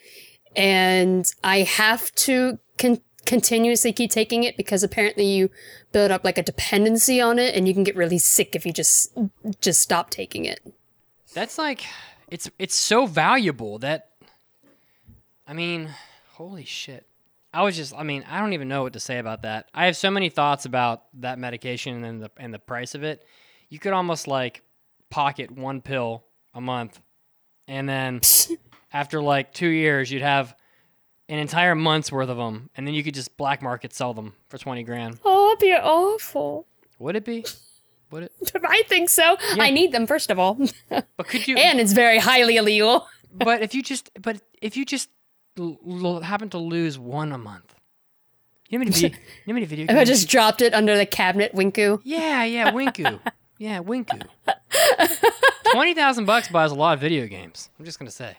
And 0.56 1.30
I 1.44 1.60
have 1.60 2.12
to 2.12 2.58
con- 2.78 3.02
continuously 3.26 3.92
keep 3.92 4.10
taking 4.10 4.44
it 4.44 4.56
because 4.56 4.82
apparently 4.82 5.26
you 5.26 5.50
build 5.92 6.10
up 6.10 6.24
like 6.24 6.38
a 6.38 6.42
dependency 6.42 7.20
on 7.20 7.38
it 7.38 7.54
and 7.54 7.68
you 7.68 7.74
can 7.74 7.84
get 7.84 7.96
really 7.96 8.18
sick 8.18 8.54
if 8.54 8.64
you 8.64 8.72
just, 8.72 9.16
just 9.60 9.80
stop 9.80 10.10
taking 10.10 10.44
it. 10.44 10.60
That's 11.34 11.58
like, 11.58 11.84
it's 12.30 12.50
it's 12.58 12.74
so 12.74 13.06
valuable 13.06 13.78
that. 13.80 14.08
I 15.46 15.52
mean, 15.52 15.90
holy 16.32 16.64
shit. 16.64 17.06
I 17.54 17.62
was 17.62 17.76
just, 17.76 17.94
I 17.94 18.02
mean, 18.02 18.24
I 18.28 18.40
don't 18.40 18.54
even 18.54 18.68
know 18.68 18.82
what 18.82 18.94
to 18.94 19.00
say 19.00 19.18
about 19.18 19.42
that. 19.42 19.68
I 19.74 19.86
have 19.86 19.96
so 19.96 20.10
many 20.10 20.30
thoughts 20.30 20.64
about 20.64 21.02
that 21.20 21.38
medication 21.38 22.02
and 22.04 22.22
the 22.22 22.30
and 22.38 22.52
the 22.52 22.58
price 22.58 22.94
of 22.94 23.02
it. 23.02 23.24
You 23.68 23.78
could 23.78 23.92
almost 23.92 24.26
like 24.26 24.62
pocket 25.10 25.50
one 25.50 25.82
pill 25.82 26.24
a 26.54 26.60
month, 26.60 26.98
and 27.68 27.86
then 27.88 28.22
after 28.92 29.20
like 29.20 29.52
two 29.52 29.68
years, 29.68 30.10
you'd 30.10 30.22
have 30.22 30.56
an 31.28 31.38
entire 31.38 31.74
month's 31.74 32.10
worth 32.10 32.30
of 32.30 32.38
them, 32.38 32.70
and 32.74 32.86
then 32.86 32.94
you 32.94 33.04
could 33.04 33.14
just 33.14 33.36
black 33.36 33.62
market 33.62 33.92
sell 33.92 34.14
them 34.14 34.32
for 34.48 34.56
twenty 34.56 34.82
grand. 34.82 35.18
Oh, 35.22 35.48
that'd 35.48 35.60
be 35.60 35.74
awful. 35.74 36.66
Would 36.98 37.16
it 37.16 37.24
be? 37.26 37.44
Would 38.12 38.24
it? 38.24 38.32
I 38.64 38.82
think 38.88 39.10
so. 39.10 39.36
Yeah. 39.56 39.64
I 39.64 39.70
need 39.70 39.92
them, 39.92 40.06
first 40.06 40.30
of 40.30 40.38
all. 40.38 40.58
But 40.88 41.26
could 41.28 41.46
you? 41.46 41.56
and 41.58 41.80
it's 41.80 41.92
very 41.92 42.18
highly 42.18 42.56
illegal. 42.56 43.06
but 43.30 43.60
if 43.60 43.74
you 43.74 43.82
just, 43.82 44.10
but 44.20 44.40
if 44.62 44.76
you 44.76 44.86
just 44.86 45.10
l- 45.58 45.78
l- 45.86 46.20
happen 46.20 46.48
to 46.50 46.58
lose 46.58 46.98
one 46.98 47.32
a 47.32 47.38
month, 47.38 47.74
you 48.68 48.78
know 48.78 48.84
how 48.84 48.90
many, 48.90 49.00
vi- 49.08 49.08
you 49.08 49.14
know 49.48 49.54
many 49.54 49.66
video 49.66 49.86
If 49.88 49.96
I 49.96 50.04
just 50.04 50.28
dropped 50.28 50.62
it 50.62 50.74
under 50.74 50.96
the 50.96 51.06
cabinet, 51.06 51.54
Winku. 51.54 52.00
yeah, 52.04 52.44
yeah, 52.44 52.70
Winku, 52.72 53.20
yeah, 53.58 53.80
Winku. 53.80 54.22
Twenty 55.72 55.94
thousand 55.94 56.26
bucks 56.26 56.48
buys 56.48 56.70
a 56.70 56.74
lot 56.74 56.94
of 56.94 57.00
video 57.00 57.26
games. 57.26 57.70
I'm 57.78 57.84
just 57.84 57.98
gonna 57.98 58.10
say. 58.10 58.36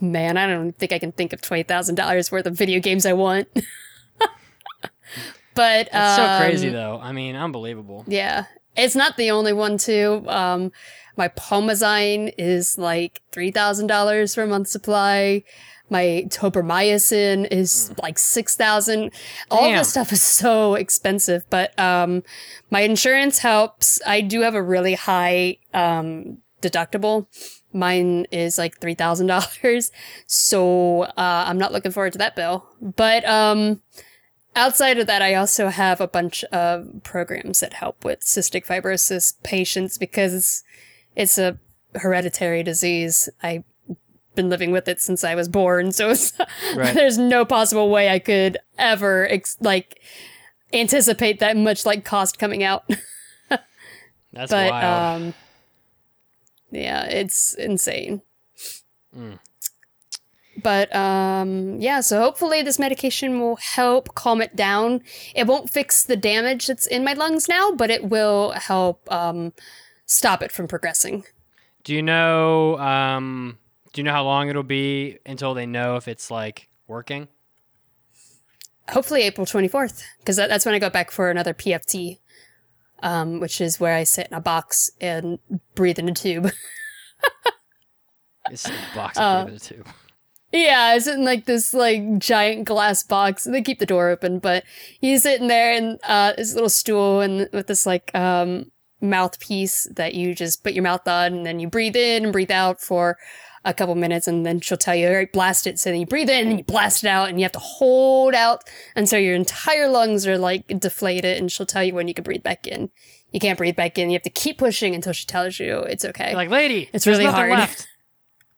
Man, 0.00 0.36
I 0.36 0.46
don't 0.48 0.72
think 0.76 0.92
I 0.92 0.98
can 0.98 1.12
think 1.12 1.32
of 1.32 1.40
twenty 1.40 1.62
thousand 1.62 1.94
dollars 1.94 2.32
worth 2.32 2.46
of 2.46 2.54
video 2.54 2.80
games 2.80 3.06
I 3.06 3.12
want. 3.12 3.46
but 5.54 5.88
That's 5.92 6.16
so 6.16 6.44
crazy 6.44 6.68
um, 6.68 6.74
though. 6.74 6.98
I 7.00 7.12
mean, 7.12 7.36
unbelievable. 7.36 8.04
Yeah, 8.08 8.46
It's 8.76 8.96
not 8.96 9.16
the 9.16 9.30
only 9.30 9.52
one 9.52 9.78
too. 9.78 10.24
Um, 10.28 10.72
my 11.16 11.28
Pulmozyme 11.28 12.32
is 12.38 12.76
like 12.78 13.22
three 13.30 13.50
thousand 13.50 13.86
dollars 13.86 14.34
for 14.34 14.42
a 14.42 14.46
month 14.46 14.68
supply. 14.68 15.44
My 15.90 16.24
tobramycin 16.28 17.46
is 17.50 17.92
like 18.02 18.18
six 18.18 18.56
thousand. 18.56 19.12
All 19.50 19.68
this 19.78 19.90
stuff 19.90 20.12
is 20.12 20.22
so 20.22 20.74
expensive, 20.74 21.44
but 21.50 21.78
um, 21.78 22.22
my 22.70 22.80
insurance 22.80 23.38
helps. 23.38 24.00
I 24.06 24.20
do 24.22 24.40
have 24.40 24.54
a 24.54 24.62
really 24.62 24.94
high 24.94 25.58
um 25.72 26.38
deductible. 26.62 27.26
Mine 27.72 28.26
is 28.30 28.56
like 28.56 28.80
three 28.80 28.94
thousand 28.94 29.26
dollars, 29.26 29.92
so 30.26 31.02
uh, 31.02 31.44
I'm 31.46 31.58
not 31.58 31.72
looking 31.72 31.92
forward 31.92 32.12
to 32.14 32.18
that 32.18 32.34
bill. 32.34 32.66
But 32.80 33.24
um, 33.24 33.82
outside 34.56 34.98
of 34.98 35.06
that, 35.06 35.22
I 35.22 35.34
also 35.34 35.68
have 35.68 36.00
a 36.00 36.08
bunch 36.08 36.44
of 36.44 37.02
programs 37.02 37.60
that 37.60 37.74
help 37.74 38.04
with 38.04 38.20
cystic 38.20 38.66
fibrosis 38.66 39.34
patients 39.42 39.98
because 39.98 40.62
it's 41.16 41.38
a 41.38 41.58
hereditary 41.94 42.62
disease. 42.62 43.28
I've 43.42 43.64
been 44.34 44.48
living 44.50 44.72
with 44.72 44.88
it 44.88 45.00
since 45.00 45.22
I 45.24 45.34
was 45.34 45.48
born, 45.48 45.92
so 45.92 46.10
it's, 46.10 46.32
Right. 46.76 46.94
there's 46.94 47.18
no 47.18 47.44
possible 47.44 47.88
way 47.90 48.08
I 48.10 48.18
could 48.18 48.58
ever 48.78 49.26
ex- 49.28 49.56
like 49.60 50.00
anticipate 50.72 51.38
that 51.40 51.56
much 51.56 51.86
like 51.86 52.04
cost 52.04 52.38
coming 52.38 52.62
out. 52.64 52.84
That's 54.32 54.50
but 54.50 54.70
wild. 54.70 55.22
um, 55.22 55.34
yeah, 56.72 57.04
it's 57.04 57.54
insane. 57.54 58.22
Mm. 59.16 59.38
But 60.64 60.92
um, 60.96 61.78
yeah, 61.80 62.00
so 62.00 62.18
hopefully 62.20 62.62
this 62.62 62.78
medication 62.80 63.38
will 63.38 63.56
help 63.56 64.14
calm 64.16 64.40
it 64.42 64.56
down. 64.56 65.02
It 65.36 65.46
won't 65.46 65.70
fix 65.70 66.02
the 66.02 66.16
damage 66.16 66.66
that's 66.66 66.86
in 66.88 67.04
my 67.04 67.12
lungs 67.12 67.48
now, 67.48 67.70
but 67.72 67.90
it 67.90 68.04
will 68.08 68.50
help 68.52 69.06
um, 69.12 69.52
stop 70.06 70.42
it 70.42 70.50
from 70.50 70.66
progressing. 70.66 71.24
do 71.84 71.92
you 71.94 72.02
know? 72.02 72.78
Um, 72.78 73.58
do 73.92 74.00
you 74.00 74.04
know 74.04 74.12
how 74.12 74.24
long 74.24 74.48
it'll 74.48 74.62
be 74.64 75.18
until 75.26 75.54
they 75.54 75.66
know 75.66 75.94
if 75.96 76.08
it's 76.08 76.30
like 76.30 76.68
working? 76.88 77.28
Hopefully 78.88 79.22
April 79.22 79.46
24th, 79.46 80.02
because 80.18 80.36
that, 80.36 80.48
that's 80.48 80.66
when 80.66 80.74
I 80.74 80.78
go 80.78 80.90
back 80.90 81.10
for 81.10 81.30
another 81.30 81.54
PFT, 81.54 82.18
um, 83.02 83.38
which 83.38 83.60
is 83.60 83.78
where 83.78 83.94
I 83.94 84.04
sit 84.04 84.26
in 84.28 84.34
a 84.34 84.40
box 84.40 84.90
and 85.00 85.38
breathe 85.74 85.98
in 85.98 86.08
a 86.08 86.14
tube. 86.14 86.50
It's 88.50 88.66
a 88.68 88.72
box 88.94 89.16
Uh, 89.16 89.46
of 89.48 89.54
uh, 89.54 89.58
too. 89.58 89.84
Yeah, 90.54 90.94
it's 90.94 91.08
in 91.08 91.24
like 91.24 91.46
this 91.46 91.74
like 91.74 92.18
giant 92.18 92.64
glass 92.64 93.02
box. 93.02 93.42
They 93.42 93.60
keep 93.60 93.80
the 93.80 93.86
door 93.86 94.08
open, 94.08 94.38
but 94.38 94.62
he's 95.00 95.24
sitting 95.24 95.48
there 95.48 95.74
in 95.74 95.98
uh 96.04 96.32
this 96.36 96.54
little 96.54 96.68
stool 96.70 97.20
and 97.20 97.48
with 97.52 97.66
this 97.66 97.86
like 97.86 98.14
um 98.14 98.70
mouthpiece 99.00 99.88
that 99.96 100.14
you 100.14 100.34
just 100.34 100.62
put 100.62 100.72
your 100.72 100.84
mouth 100.84 101.06
on 101.08 101.34
and 101.34 101.46
then 101.46 101.58
you 101.60 101.68
breathe 101.68 101.96
in 101.96 102.24
and 102.24 102.32
breathe 102.32 102.52
out 102.52 102.80
for 102.80 103.18
a 103.64 103.74
couple 103.74 103.94
minutes 103.94 104.28
and 104.28 104.46
then 104.46 104.60
she'll 104.60 104.78
tell 104.78 104.94
you, 104.94 105.08
all 105.08 105.14
right, 105.14 105.32
blast 105.32 105.66
it. 105.66 105.78
So 105.78 105.90
then 105.90 105.98
you 106.00 106.06
breathe 106.06 106.30
in 106.30 106.48
and 106.48 106.58
you 106.58 106.64
blast 106.64 107.02
it 107.02 107.08
out 107.08 107.28
and 107.28 107.38
you 107.40 107.44
have 107.44 107.52
to 107.52 107.58
hold 107.58 108.34
out 108.34 108.62
And 108.94 109.08
so 109.08 109.16
your 109.16 109.34
entire 109.34 109.88
lungs 109.88 110.26
are 110.26 110.38
like 110.38 110.66
deflated 110.78 111.36
and 111.38 111.50
she'll 111.50 111.66
tell 111.66 111.82
you 111.82 111.94
when 111.94 112.06
you 112.06 112.14
can 112.14 112.24
breathe 112.24 112.42
back 112.42 112.66
in. 112.66 112.90
You 113.32 113.40
can't 113.40 113.58
breathe 113.58 113.74
back 113.74 113.98
in. 113.98 114.10
You 114.10 114.14
have 114.14 114.22
to 114.22 114.30
keep 114.30 114.58
pushing 114.58 114.94
until 114.94 115.12
she 115.12 115.26
tells 115.26 115.58
you 115.58 115.78
it's 115.78 116.04
okay. 116.04 116.34
Like, 116.34 116.50
lady, 116.50 116.88
It's 116.92 117.06
really 117.06 117.24
hard. 117.24 117.50
left. 117.50 117.88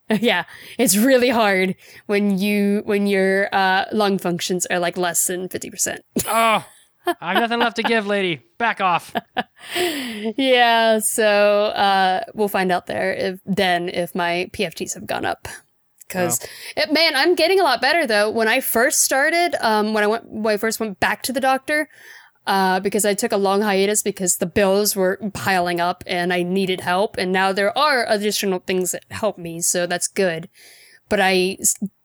yeah, 0.21 0.45
it's 0.77 0.95
really 0.95 1.29
hard 1.29 1.75
when 2.05 2.37
you 2.37 2.81
when 2.85 3.07
your 3.07 3.53
uh, 3.53 3.85
lung 3.91 4.17
functions 4.17 4.65
are 4.67 4.79
like 4.79 4.97
less 4.97 5.27
than 5.27 5.49
fifty 5.49 5.69
percent. 5.69 6.01
Oh, 6.25 6.65
I 7.21 7.33
have 7.33 7.41
nothing 7.41 7.59
left 7.59 7.75
to 7.77 7.83
give, 7.83 8.07
lady. 8.07 8.41
Back 8.57 8.81
off. 8.81 9.13
yeah, 10.37 10.99
so 10.99 11.65
uh, 11.65 12.23
we'll 12.33 12.47
find 12.47 12.71
out 12.71 12.87
there 12.87 13.13
if 13.13 13.39
then 13.45 13.89
if 13.89 14.15
my 14.15 14.49
PFTs 14.53 14.93
have 14.93 15.05
gone 15.05 15.25
up. 15.25 15.47
Because 16.07 16.39
man, 16.89 17.17
I'm 17.17 17.35
getting 17.35 17.59
a 17.59 17.63
lot 17.63 17.81
better 17.81 18.07
though. 18.07 18.29
When 18.29 18.47
I 18.47 18.61
first 18.61 19.01
started, 19.01 19.55
um, 19.59 19.93
when 19.93 20.03
I 20.03 20.07
went 20.07 20.29
when 20.29 20.53
I 20.53 20.57
first 20.57 20.79
went 20.79 20.99
back 21.01 21.21
to 21.23 21.33
the 21.33 21.41
doctor, 21.41 21.89
uh, 22.47 22.79
because 22.79 23.05
I 23.05 23.13
took 23.13 23.31
a 23.31 23.37
long 23.37 23.61
hiatus 23.61 24.01
because 24.01 24.37
the 24.37 24.45
bills 24.47 24.95
were 24.95 25.19
piling 25.33 25.79
up 25.79 26.03
and 26.07 26.33
I 26.33 26.41
needed 26.43 26.81
help, 26.81 27.17
and 27.17 27.31
now 27.31 27.51
there 27.53 27.77
are 27.77 28.05
additional 28.09 28.59
things 28.59 28.91
that 28.93 29.03
help 29.11 29.37
me, 29.37 29.61
so 29.61 29.85
that's 29.85 30.07
good. 30.07 30.49
But 31.09 31.19
I 31.21 31.57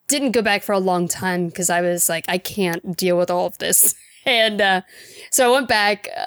didn't 0.09 0.33
go 0.33 0.43
back 0.43 0.63
for 0.63 0.73
a 0.73 0.79
long 0.79 1.09
time 1.09 1.47
because 1.47 1.71
I 1.71 1.81
was 1.81 2.09
like, 2.09 2.27
I 2.29 2.39
can't 2.39 2.97
deal 2.97 3.17
with 3.17 3.31
all 3.31 3.47
of 3.47 3.59
this, 3.59 3.95
and 4.27 4.61
uh, 4.61 4.81
so 5.31 5.49
I 5.49 5.53
went 5.53 5.69
back. 5.69 6.09
uh, 6.17 6.27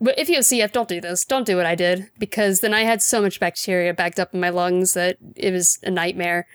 But 0.00 0.18
if 0.18 0.28
you 0.28 0.36
have 0.36 0.44
CF, 0.44 0.72
don't 0.72 0.88
do 0.88 1.00
this. 1.00 1.24
Don't 1.24 1.46
do 1.46 1.56
what 1.56 1.66
I 1.66 1.74
did 1.74 2.10
because 2.18 2.60
then 2.60 2.74
I 2.74 2.82
had 2.84 3.00
so 3.02 3.22
much 3.22 3.40
bacteria 3.40 3.94
backed 3.94 4.20
up 4.20 4.34
in 4.34 4.40
my 4.40 4.50
lungs 4.50 4.92
that 4.94 5.16
it 5.34 5.50
was 5.52 5.78
a 5.82 5.90
nightmare. 5.90 6.46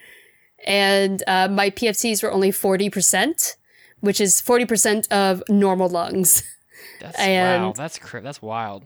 And 0.67 1.23
uh, 1.25 1.47
my 1.47 1.69
PFTs 1.71 2.21
were 2.21 2.31
only 2.31 2.51
40%, 2.51 3.55
which 4.01 4.19
is 4.21 4.41
40% 4.41 5.07
of 5.11 5.41
normal 5.49 5.89
lungs. 5.89 6.43
That's 7.00 7.18
And- 7.20 7.63
wow. 7.63 7.74
That's 7.75 8.00
that's 8.22 8.41
wild. 8.41 8.86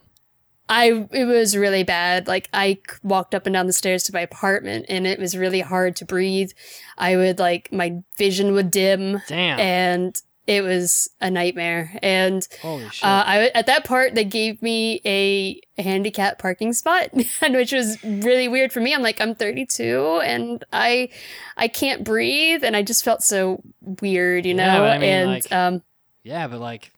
I 0.69 1.07
it 1.11 1.25
was 1.25 1.57
really 1.57 1.83
bad. 1.83 2.27
Like 2.27 2.47
I 2.53 2.79
walked 3.03 3.35
up 3.35 3.45
and 3.45 3.53
down 3.53 3.67
the 3.67 3.73
stairs 3.73 4.03
to 4.03 4.13
my 4.13 4.21
apartment 4.21 4.85
and 4.87 5.05
it 5.05 5.19
was 5.19 5.35
really 5.37 5.59
hard 5.59 5.95
to 5.97 6.05
breathe. 6.05 6.51
I 6.97 7.17
would 7.17 7.37
like 7.37 7.71
my 7.71 8.01
vision 8.17 8.53
would 8.53 8.71
dim 8.71 9.21
Damn. 9.27 9.59
and 9.59 10.21
it 10.47 10.61
was 10.63 11.09
a 11.19 11.29
nightmare. 11.29 11.97
And 12.01 12.47
Holy 12.61 12.87
shit. 12.89 13.03
Uh, 13.03 13.23
I 13.25 13.51
at 13.53 13.65
that 13.65 13.83
part 13.83 14.15
they 14.15 14.23
gave 14.23 14.61
me 14.61 15.01
a 15.05 15.59
handicap 15.81 16.39
parking 16.39 16.71
spot, 16.71 17.09
and 17.41 17.55
which 17.55 17.73
was 17.73 18.01
really 18.03 18.47
weird 18.47 18.71
for 18.71 18.79
me. 18.79 18.93
I'm 18.93 19.01
like 19.01 19.19
I'm 19.19 19.35
32 19.35 20.21
and 20.23 20.63
I 20.71 21.09
I 21.57 21.67
can't 21.67 22.05
breathe, 22.05 22.63
and 22.63 22.73
I 22.75 22.83
just 22.83 23.03
felt 23.03 23.21
so 23.21 23.61
weird, 24.01 24.45
you 24.45 24.53
know. 24.53 24.63
Yeah, 24.65 24.81
I 24.81 24.97
mean, 24.97 25.09
and 25.09 25.29
like- 25.29 25.51
um, 25.51 25.81
yeah, 26.23 26.47
but 26.47 26.61
like, 26.61 26.92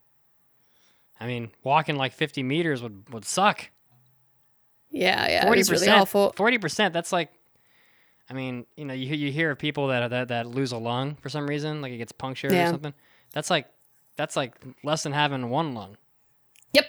I 1.19 1.27
mean, 1.27 1.51
walking 1.63 1.95
like 1.95 2.13
50 2.13 2.43
meters 2.43 2.81
would 2.81 3.09
would 3.13 3.25
suck. 3.25 3.69
yeah, 4.91 5.27
yeah, 5.29 5.41
it 5.41 5.45
Forty 5.45 5.59
was 5.59 5.69
really 5.71 5.79
percent. 5.87 6.01
awful. 6.01 6.33
Forty 6.35 6.57
percent. 6.57 6.93
That's 6.93 7.11
like, 7.11 7.29
I 8.29 8.33
mean, 8.33 8.65
you 8.75 8.85
know, 8.85 8.93
you 8.93 9.13
you 9.15 9.31
hear 9.31 9.51
of 9.51 9.59
people 9.59 9.87
that 9.87 10.09
that 10.09 10.27
that 10.29 10.47
lose 10.47 10.71
a 10.71 10.77
lung 10.77 11.15
for 11.15 11.29
some 11.29 11.47
reason, 11.47 11.81
like 11.81 11.91
it 11.91 11.97
gets 11.97 12.11
punctured 12.11 12.51
Yeah. 12.51 12.67
or 12.67 12.71
something. 12.71 12.93
That's 13.33 13.49
like, 13.49 13.67
that's 14.17 14.35
like 14.35 14.53
less 14.83 15.03
than 15.03 15.11
having 15.13 15.49
one 15.49 15.73
lung. 15.73 15.97
Yep. 16.73 16.85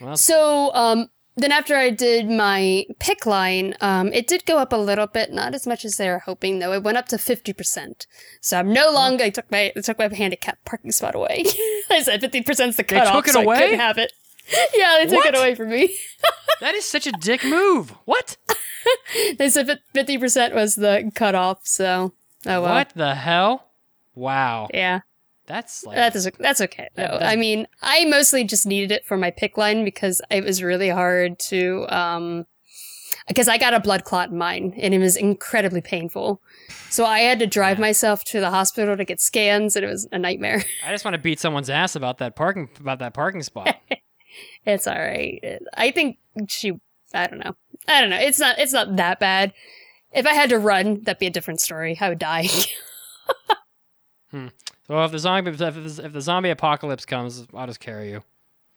Well, 0.00 0.16
So 0.16 0.72
um, 0.74 1.08
then 1.34 1.52
after 1.52 1.76
I 1.76 1.90
did 1.90 2.28
my 2.28 2.84
PICC 3.00 3.26
line, 3.26 3.74
um, 3.80 4.12
it 4.12 4.26
did 4.26 4.44
go 4.44 4.58
up 4.58 4.72
a 4.72 4.76
little 4.76 5.06
bit, 5.06 5.32
not 5.32 5.54
as 5.54 5.66
much 5.66 5.84
as 5.84 5.96
they 5.96 6.08
were 6.08 6.20
hoping 6.20 6.58
though. 6.58 6.72
It 6.72 6.82
went 6.82 6.98
up 6.98 7.08
to 7.08 7.18
fifty 7.18 7.52
percent. 7.52 8.06
So 8.40 8.58
I'm 8.58 8.72
no 8.72 8.90
longer. 8.92 9.24
I 9.24 9.30
took 9.30 9.50
my 9.50 9.72
I 9.76 9.80
took 9.80 9.98
my 9.98 10.12
handicap 10.14 10.64
parking 10.64 10.92
spot 10.92 11.14
away. 11.14 11.44
I 11.90 12.02
said 12.02 12.20
fifty 12.20 12.42
percent 12.42 12.70
is 12.70 12.76
the 12.76 12.82
They 12.82 12.96
cutoff, 12.98 13.14
took 13.14 13.28
it 13.28 13.32
so 13.32 13.40
I 13.40 13.44
away? 13.44 13.58
couldn't 13.58 13.80
have 13.80 13.98
it. 13.98 14.12
yeah, 14.74 14.98
they 14.98 15.06
took 15.06 15.24
What? 15.24 15.34
it 15.34 15.38
away 15.38 15.54
from 15.54 15.70
me. 15.70 15.96
that 16.60 16.74
is 16.74 16.84
such 16.84 17.06
a 17.06 17.12
dick 17.12 17.44
move. 17.44 17.90
What? 18.04 18.36
they 19.38 19.48
said 19.48 19.80
fifty 19.94 20.18
percent 20.18 20.54
was 20.54 20.74
the 20.74 21.10
cutoff. 21.14 21.60
So 21.66 22.12
oh 22.46 22.60
well. 22.62 22.74
What 22.74 22.90
the 22.94 23.14
hell? 23.14 23.68
Wow. 24.14 24.68
Yeah, 24.74 25.00
That's 25.46 25.84
like 25.84 25.96
that's 25.96 26.28
that's 26.38 26.60
okay 26.60 26.88
though. 26.94 27.02
That- 27.02 27.20
that- 27.20 27.28
I 27.32 27.36
mean, 27.36 27.66
I 27.82 28.04
mostly 28.04 28.44
just 28.44 28.64
needed 28.66 28.92
it 28.92 29.04
for 29.04 29.16
my 29.16 29.30
PICC 29.30 29.56
line 29.56 29.84
because 29.84 30.22
it 30.30 30.44
was 30.44 30.62
really 30.62 30.88
hard 30.88 31.38
to 31.50 31.86
um 31.88 32.46
because 33.28 33.48
I 33.48 33.58
got 33.58 33.74
a 33.74 33.80
blood 33.80 34.04
clot 34.04 34.30
in 34.30 34.38
mine 34.38 34.74
and 34.78 34.92
it 34.94 34.98
was 34.98 35.16
incredibly 35.16 35.80
painful. 35.80 36.40
So 36.90 37.04
I 37.04 37.20
had 37.20 37.38
to 37.40 37.46
drive 37.46 37.78
myself 37.78 38.24
to 38.24 38.40
the 38.40 38.50
hospital 38.50 38.96
to 38.96 39.04
get 39.04 39.20
scans 39.20 39.76
and 39.76 39.84
it 39.84 39.88
was 39.88 40.08
a 40.12 40.18
nightmare. 40.18 40.64
I 40.86 40.90
just 40.90 41.04
want 41.04 41.14
to 41.14 41.20
beat 41.22 41.38
someone's 41.40 41.70
ass 41.70 41.94
about 41.96 42.18
that 42.18 42.34
parking 42.36 42.68
about 42.80 42.98
that 43.00 43.14
parking 43.14 43.42
spot. 43.42 43.76
it's 44.66 44.86
all 44.86 44.98
right. 44.98 45.40
I 45.74 45.90
think 45.90 46.18
she 46.48 46.72
I 47.14 47.26
don't 47.26 47.38
know. 47.40 47.54
I 47.88 48.00
don't 48.00 48.10
know. 48.10 48.18
It's 48.20 48.38
not 48.38 48.58
it's 48.58 48.72
not 48.72 48.96
that 48.96 49.18
bad. 49.20 49.52
If 50.12 50.26
I 50.26 50.34
had 50.34 50.50
to 50.50 50.58
run, 50.58 51.02
that'd 51.02 51.18
be 51.18 51.26
a 51.26 51.30
different 51.30 51.60
story. 51.60 51.96
I 52.00 52.08
would 52.10 52.18
die. 52.18 52.48
so 54.86 55.02
if 55.04 55.12
the 55.12 55.18
zombie 55.18 55.50
if 55.50 55.58
the, 55.58 56.00
if 56.04 56.12
the 56.12 56.20
zombie 56.20 56.50
apocalypse 56.50 57.04
comes, 57.06 57.46
I'll 57.54 57.66
just 57.66 57.80
carry 57.80 58.10
you. 58.10 58.22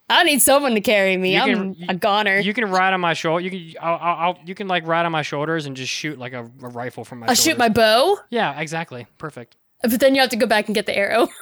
I 0.08 0.24
need 0.24 0.40
someone 0.42 0.76
to 0.76 0.82
carry 0.82 1.18
me. 1.18 1.34
You 1.36 1.42
I'm 1.42 1.50
can- 1.50 1.74
you- 1.74 1.86
a 1.90 1.96
goner. 1.96 2.38
You 2.38 2.54
can 2.54 2.66
ride 2.70 2.94
on 2.94 3.02
my 3.02 3.14
shoulder. 3.14 3.44
You 3.44 3.50
can 3.50 3.74
I'll, 3.84 3.98
I'll, 4.02 4.40
you 4.46 4.54
can 4.54 4.68
like 4.68 4.86
ride 4.86 5.06
on 5.06 5.12
my 5.12 5.24
shoulders 5.24 5.66
and 5.66 5.76
just 5.76 5.92
shoot 5.92 6.20
like 6.20 6.34
a, 6.34 6.44
a 6.44 6.70
rifle 6.70 7.04
from 7.04 7.20
my. 7.20 7.28
I'll 7.28 7.36
shoot 7.36 7.58
my 7.58 7.70
bow, 7.70 8.18
Yeah, 8.30 8.60
exactly. 8.60 9.08
Perfect. 9.18 9.56
but 9.82 10.00
then 10.00 10.14
you 10.16 10.22
have 10.22 10.30
to 10.30 10.36
go 10.38 10.46
back 10.46 10.68
and 10.68 10.76
get 10.76 10.86
the 10.86 10.96
arrow. 10.96 11.28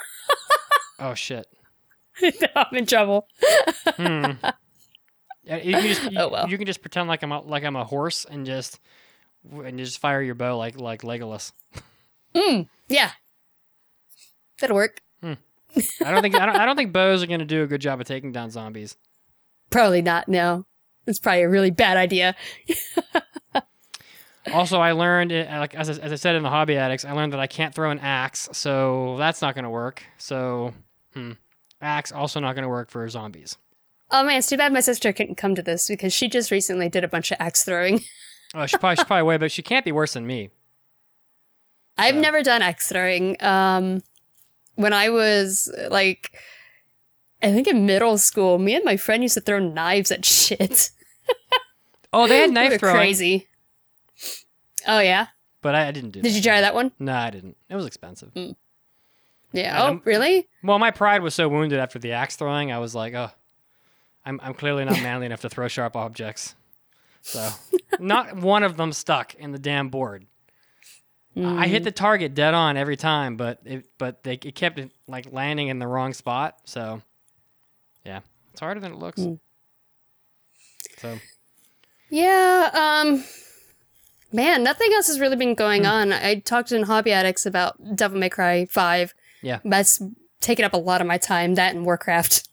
Oh 1.00 1.16
shit. 1.16 1.48
I'm 2.56 2.78
in 2.78 2.86
trouble. 2.86 3.28
Hmm. 3.98 4.26
You 5.44 5.74
can 5.74 5.82
just 5.82 6.04
you, 6.12 6.12
Oh, 6.20 6.30
well. 6.30 6.50
you 6.50 6.58
can 6.58 6.66
just 6.66 6.82
pretend 6.82 7.10
like 7.10 7.24
I'm 7.24 7.32
a, 7.34 7.42
like 7.42 7.64
I'm 7.66 7.76
a 7.76 7.84
horse 7.84 8.26
and 8.30 8.46
just 8.46 8.80
and 9.52 9.78
just 9.78 10.00
fire 10.00 10.22
your 10.22 10.36
bow 10.36 10.58
like 10.58 10.80
like 10.80 11.02
Legolas. 11.02 11.52
Mm, 12.34 12.70
yeah. 12.88 13.10
That'll 14.64 14.78
work. 14.78 15.02
Hmm. 15.22 15.34
I 16.06 16.12
don't 16.12 16.22
think 16.22 16.36
I 16.36 16.46
don't, 16.46 16.56
I 16.56 16.66
don't 16.66 16.78
think 16.78 16.94
bows 16.94 17.22
are 17.22 17.28
gonna 17.28 17.44
do 17.46 17.64
a 17.64 17.68
good 17.68 17.82
job 17.82 18.00
of 18.00 18.08
taking 18.08 18.32
down 18.32 18.50
zombies. 18.50 18.96
Probably 19.70 20.02
not. 20.02 20.30
No, 20.30 20.66
it's 21.06 21.20
probably 21.20 21.42
a 21.44 21.50
really 21.50 21.70
bad 21.72 21.98
idea. 21.98 22.36
Also, 24.52 24.82
I 24.82 24.92
learned, 24.92 25.32
uh, 25.32 25.46
like 25.58 25.74
as 25.74 25.90
I, 25.90 25.94
as 26.04 26.12
I 26.12 26.16
said 26.16 26.36
in 26.36 26.44
the 26.44 26.50
Hobby 26.50 26.76
Addicts, 26.76 27.06
I 27.06 27.14
learned 27.14 27.32
that 27.32 27.40
I 27.40 27.48
can't 27.48 27.74
throw 27.74 27.92
an 27.92 28.00
axe, 28.00 28.50
so 28.52 29.16
that's 29.18 29.42
not 29.42 29.56
going 29.56 29.64
to 29.64 29.70
work. 29.70 30.04
So, 30.18 30.74
hmm, 31.14 31.32
axe 31.82 32.12
also 32.12 32.42
not 32.42 32.54
going 32.54 32.64
to 32.64 32.70
work 32.70 32.92
for 32.92 33.08
zombies. 33.08 33.58
Oh 34.12 34.22
man, 34.22 34.40
it's 34.40 34.50
too 34.50 34.58
bad 34.58 34.74
my 34.74 34.82
sister 34.82 35.14
couldn't 35.14 35.36
come 35.36 35.56
to 35.56 35.62
this 35.64 35.88
because 35.88 36.14
she 36.14 36.28
just 36.28 36.52
recently 36.52 36.90
did 36.90 37.06
a 37.06 37.08
bunch 37.08 37.32
of 37.32 37.38
axe 37.40 37.64
throwing. 37.64 38.02
Oh, 38.56 38.68
she 38.68 38.78
probably 38.78 38.98
she's 38.98 39.06
probably 39.06 39.24
way, 39.24 39.38
but 39.38 39.52
she 39.52 39.64
can't 39.64 39.84
be 39.84 39.92
worse 39.92 40.14
than 40.14 40.28
me. 40.28 40.52
I've 41.98 42.14
So- 42.14 42.22
never 42.22 42.44
done 42.44 42.62
axe 42.62 42.88
throwing. 42.90 43.36
Um, 43.42 44.04
when 44.76 44.94
I 44.94 45.10
was 45.10 45.72
like, 45.90 46.32
I 47.42 47.52
think 47.52 47.68
in 47.68 47.86
middle 47.86 48.18
school, 48.18 48.58
me 48.58 48.76
and 48.76 48.86
my 48.86 48.98
friend 48.98 49.22
used 49.24 49.34
to 49.36 49.42
throw 49.42 49.60
knives 49.60 50.12
at 50.12 50.26
shit. 50.36 50.92
Oh, 52.12 52.28
they 52.28 52.38
had 52.40 52.52
knife 52.52 52.80
throwing, 52.80 52.96
Crazy. 52.98 53.48
Oh 54.88 55.00
yeah. 55.00 55.28
but 55.62 55.74
I, 55.76 55.88
I 55.88 55.92
didn't 55.92 56.12
do. 56.12 56.20
That. 56.22 56.24
Did 56.24 56.34
that. 56.34 56.38
you 56.38 56.44
try 56.44 56.62
that 56.62 56.76
one? 56.76 56.92
No, 57.00 57.14
I 57.14 57.30
didn't. 57.32 57.58
It 57.70 57.76
was 57.76 57.86
expensive. 57.86 58.34
Mm. 58.34 58.56
Yeah. 59.52 59.62
Yeah, 59.64 59.82
oh 59.82 59.86
I'm- 59.86 60.02
really? 60.06 60.48
Well, 60.64 60.80
my 60.80 60.92
pride 60.92 61.22
was 61.22 61.34
so 61.36 61.48
wounded 61.50 61.80
after 61.80 62.00
the 62.00 62.12
axe 62.14 62.36
throwing. 62.36 62.72
I 62.72 62.80
was 62.80 62.94
like, 62.96 63.14
oh, 63.14 63.30
I'm 64.26 64.40
I'm 64.44 64.54
clearly 64.54 64.86
not 64.86 65.02
manly 65.02 65.26
enough 65.26 65.42
to 65.42 65.50
throw 65.50 65.68
sharp 65.68 65.96
objects. 65.96 66.56
So, 67.22 67.50
not 68.00 68.36
one 68.38 68.64
of 68.64 68.78
them 68.78 68.92
stuck 68.94 69.34
in 69.36 69.52
the 69.52 69.60
damn 69.60 69.90
board. 69.90 70.26
I 71.36 71.68
hit 71.68 71.82
mm. 71.82 71.86
the 71.86 71.92
target 71.92 72.36
dead 72.36 72.54
on 72.54 72.78
every 72.78 72.96
time, 72.96 73.38
but 73.38 73.60
it 73.66 73.86
but 73.98 74.24
they 74.24 74.34
it 74.34 74.56
kept 74.56 74.78
it, 74.78 74.92
like 75.08 75.32
landing 75.32 75.70
in 75.70 75.80
the 75.80 75.88
wrong 75.88 76.14
spot. 76.14 76.60
So, 76.66 77.02
yeah, 78.06 78.20
it's 78.52 78.60
harder 78.60 78.80
than 78.80 78.94
it 78.94 79.00
looks. 79.00 79.20
Mm. 79.20 79.40
So, 80.98 81.18
Yeah, 82.10 82.70
um 82.74 83.24
man, 84.32 84.64
nothing 84.64 84.92
else 84.94 85.08
has 85.08 85.20
really 85.20 85.36
been 85.36 85.56
going 85.56 85.84
hmm. 85.84 85.90
on. 85.90 86.14
I 86.14 86.40
talked 86.40 86.72
in 86.72 86.84
Hobby 86.84 87.12
Addicts 87.12 87.46
about 87.46 87.96
Devil 87.96 88.20
May 88.20 88.30
Cry 88.30 88.66
5. 88.66 89.14
Yeah. 89.42 89.60
That's 89.64 90.02
taken 90.42 90.66
up 90.66 90.74
a 90.74 90.78
lot 90.78 91.02
of 91.02 91.08
my 91.08 91.18
time, 91.18 91.56
that 91.56 91.76
and 91.76 91.86
Warcraft. 91.86 92.48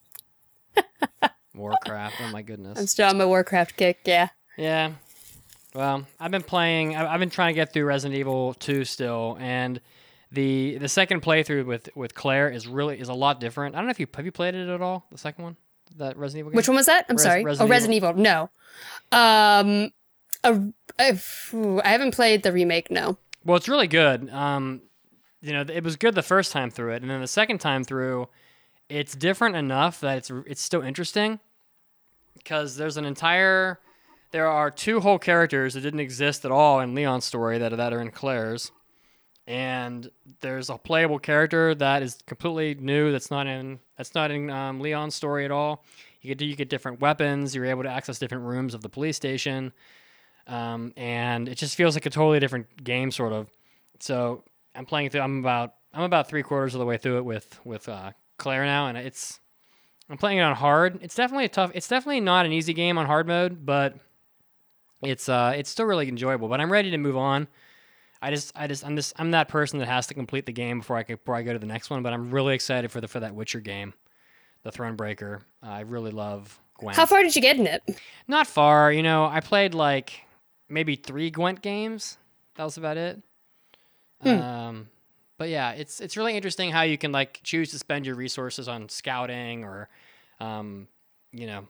Warcraft. 1.54 2.16
Oh 2.20 2.30
my 2.30 2.42
goodness. 2.42 2.78
I'm 2.78 2.86
still 2.86 3.08
on 3.08 3.18
my 3.18 3.24
Warcraft 3.24 3.76
kick, 3.76 4.00
yeah. 4.04 4.28
Yeah. 4.56 4.92
Well, 5.74 6.06
I've 6.18 6.30
been 6.30 6.42
playing. 6.42 6.96
I've 6.96 7.20
been 7.20 7.30
trying 7.30 7.54
to 7.54 7.60
get 7.60 7.72
through 7.72 7.84
Resident 7.84 8.18
Evil 8.18 8.54
2 8.54 8.84
still, 8.84 9.36
and 9.40 9.80
the 10.32 10.78
the 10.78 10.88
second 10.88 11.22
playthrough 11.22 11.64
with 11.66 11.88
with 11.94 12.14
Claire 12.14 12.50
is 12.50 12.66
really 12.66 12.98
is 12.98 13.08
a 13.08 13.14
lot 13.14 13.40
different. 13.40 13.74
I 13.74 13.78
don't 13.78 13.86
know 13.86 13.92
if 13.92 14.00
you 14.00 14.06
have 14.14 14.24
you 14.24 14.32
played 14.32 14.54
it 14.54 14.68
at 14.68 14.80
all. 14.80 15.06
The 15.12 15.18
second 15.18 15.44
one, 15.44 15.56
that 15.96 16.16
Resident 16.16 16.40
Evil 16.40 16.50
game. 16.50 16.56
Which 16.56 16.68
one 16.68 16.76
was 16.76 16.86
that? 16.86 17.06
I'm 17.08 17.16
Res- 17.16 17.22
sorry. 17.22 17.44
Resident 17.44 17.68
oh, 17.68 17.70
Resident 17.70 17.94
Evil. 17.96 18.14
No. 18.14 18.50
Um 19.12 19.92
a, 20.42 20.60
a- 20.98 21.82
I 21.84 21.88
haven't 21.88 22.14
played 22.14 22.42
the 22.42 22.52
remake, 22.52 22.90
no. 22.90 23.18
Well, 23.44 23.56
it's 23.56 23.68
really 23.68 23.86
good. 23.88 24.30
Um, 24.30 24.82
you 25.42 25.52
know, 25.52 25.62
it 25.62 25.84
was 25.84 25.96
good 25.96 26.14
the 26.14 26.22
first 26.22 26.52
time 26.52 26.70
through 26.70 26.92
it, 26.94 27.02
and 27.02 27.10
then 27.10 27.20
the 27.20 27.26
second 27.26 27.58
time 27.58 27.84
through, 27.84 28.28
it's 28.88 29.14
different 29.14 29.56
enough 29.56 30.00
that 30.00 30.18
it's 30.18 30.30
it's 30.46 30.62
still 30.62 30.82
interesting. 30.82 31.40
Because 32.36 32.76
there's 32.76 32.96
an 32.96 33.04
entire, 33.04 33.80
there 34.30 34.48
are 34.48 34.70
two 34.70 35.00
whole 35.00 35.18
characters 35.18 35.74
that 35.74 35.80
didn't 35.80 36.00
exist 36.00 36.44
at 36.44 36.50
all 36.50 36.80
in 36.80 36.94
Leon's 36.94 37.24
story 37.24 37.58
that 37.58 37.76
that 37.76 37.92
are 37.92 38.00
in 38.00 38.10
Claire's, 38.10 38.72
and 39.46 40.10
there's 40.40 40.70
a 40.70 40.78
playable 40.78 41.18
character 41.18 41.74
that 41.74 42.02
is 42.02 42.18
completely 42.26 42.74
new. 42.74 43.12
That's 43.12 43.30
not 43.30 43.46
in 43.46 43.80
that's 43.96 44.14
not 44.14 44.30
in 44.30 44.50
um, 44.50 44.80
Leon's 44.80 45.14
story 45.14 45.44
at 45.44 45.50
all. 45.50 45.84
You 46.20 46.34
get 46.34 46.46
you 46.46 46.56
get 46.56 46.68
different 46.68 47.00
weapons. 47.00 47.54
You're 47.54 47.66
able 47.66 47.82
to 47.82 47.90
access 47.90 48.18
different 48.18 48.44
rooms 48.44 48.74
of 48.74 48.82
the 48.82 48.88
police 48.88 49.16
station 49.16 49.72
um, 50.50 50.92
and 50.96 51.48
it 51.48 51.56
just 51.56 51.76
feels 51.76 51.94
like 51.94 52.06
a 52.06 52.10
totally 52.10 52.40
different 52.40 52.82
game, 52.82 53.10
sort 53.10 53.32
of. 53.32 53.48
So 54.00 54.42
I'm 54.74 54.84
playing 54.84 55.10
through. 55.10 55.20
I'm 55.20 55.38
about 55.38 55.74
I'm 55.94 56.02
about 56.02 56.28
three 56.28 56.42
quarters 56.42 56.74
of 56.74 56.80
the 56.80 56.86
way 56.86 56.96
through 56.96 57.18
it 57.18 57.24
with 57.24 57.60
with 57.64 57.88
uh, 57.88 58.12
Claire 58.36 58.64
now, 58.64 58.88
and 58.88 58.98
it's 58.98 59.40
I'm 60.08 60.18
playing 60.18 60.38
it 60.38 60.42
on 60.42 60.56
hard. 60.56 60.98
It's 61.02 61.14
definitely 61.14 61.44
a 61.44 61.50
tough. 61.50 61.70
It's 61.74 61.88
definitely 61.88 62.20
not 62.20 62.46
an 62.46 62.52
easy 62.52 62.72
game 62.74 62.98
on 62.98 63.06
hard 63.06 63.28
mode, 63.28 63.64
but 63.64 63.96
it's 65.02 65.28
uh 65.28 65.54
it's 65.56 65.70
still 65.70 65.86
really 65.86 66.08
enjoyable. 66.08 66.48
But 66.48 66.60
I'm 66.60 66.70
ready 66.70 66.90
to 66.90 66.98
move 66.98 67.16
on. 67.16 67.48
I 68.22 68.30
just 68.30 68.52
I 68.54 68.66
just 68.66 68.84
I'm 68.84 68.96
just 68.96 69.12
I'm 69.16 69.30
that 69.30 69.48
person 69.48 69.78
that 69.78 69.88
has 69.88 70.06
to 70.08 70.14
complete 70.14 70.46
the 70.46 70.52
game 70.52 70.80
before 70.80 70.96
I 70.96 71.02
can, 71.02 71.16
before 71.16 71.34
I 71.34 71.42
go 71.42 71.52
to 71.52 71.58
the 71.58 71.66
next 71.66 71.90
one. 71.90 72.02
But 72.02 72.12
I'm 72.12 72.30
really 72.30 72.54
excited 72.54 72.90
for 72.90 73.00
the 73.00 73.08
for 73.08 73.20
that 73.20 73.34
Witcher 73.34 73.60
game, 73.60 73.94
the 74.62 74.70
Thronebreaker. 74.70 75.40
Uh, 75.62 75.66
I 75.66 75.80
really 75.80 76.10
love 76.10 76.58
Gwent. 76.78 76.96
How 76.96 77.06
far 77.06 77.22
did 77.22 77.34
you 77.34 77.42
get 77.42 77.56
in 77.56 77.66
it? 77.66 77.82
Not 78.28 78.46
far, 78.46 78.92
you 78.92 79.02
know. 79.02 79.24
I 79.24 79.40
played 79.40 79.74
like 79.74 80.20
maybe 80.68 80.96
three 80.96 81.30
Gwent 81.30 81.62
games. 81.62 82.18
That 82.56 82.64
was 82.64 82.76
about 82.76 82.96
it. 82.96 83.22
Um, 84.22 84.88
but 85.38 85.48
yeah, 85.48 85.70
it's 85.72 86.00
it's 86.00 86.16
really 86.16 86.36
interesting 86.36 86.70
how 86.70 86.82
you 86.82 86.98
can 86.98 87.12
like 87.12 87.40
choose 87.42 87.70
to 87.70 87.78
spend 87.78 88.04
your 88.04 88.14
resources 88.14 88.68
on 88.68 88.90
scouting 88.90 89.64
or, 89.64 89.88
um, 90.40 90.88
you 91.32 91.46
know, 91.46 91.66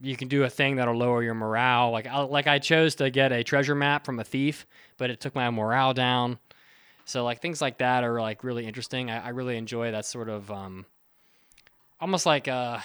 you 0.00 0.16
can 0.16 0.28
do 0.28 0.44
a 0.44 0.50
thing 0.50 0.76
that'll 0.76 0.96
lower 0.96 1.22
your 1.22 1.34
morale. 1.34 1.90
Like 1.90 2.06
I, 2.06 2.20
like 2.22 2.46
I 2.46 2.58
chose 2.58 2.94
to 2.96 3.10
get 3.10 3.32
a 3.32 3.42
treasure 3.44 3.74
map 3.74 4.04
from 4.04 4.18
a 4.20 4.24
thief, 4.24 4.66
but 4.98 5.10
it 5.10 5.20
took 5.20 5.34
my 5.34 5.48
morale 5.50 5.94
down. 5.94 6.38
So 7.04 7.24
like 7.24 7.40
things 7.40 7.60
like 7.60 7.78
that 7.78 8.02
are 8.04 8.20
like 8.20 8.42
really 8.44 8.66
interesting. 8.66 9.10
I, 9.10 9.26
I 9.26 9.28
really 9.30 9.56
enjoy 9.56 9.90
that 9.92 10.04
sort 10.06 10.28
of 10.28 10.50
um, 10.50 10.86
almost 12.00 12.26
like 12.26 12.48
uh, 12.48 12.78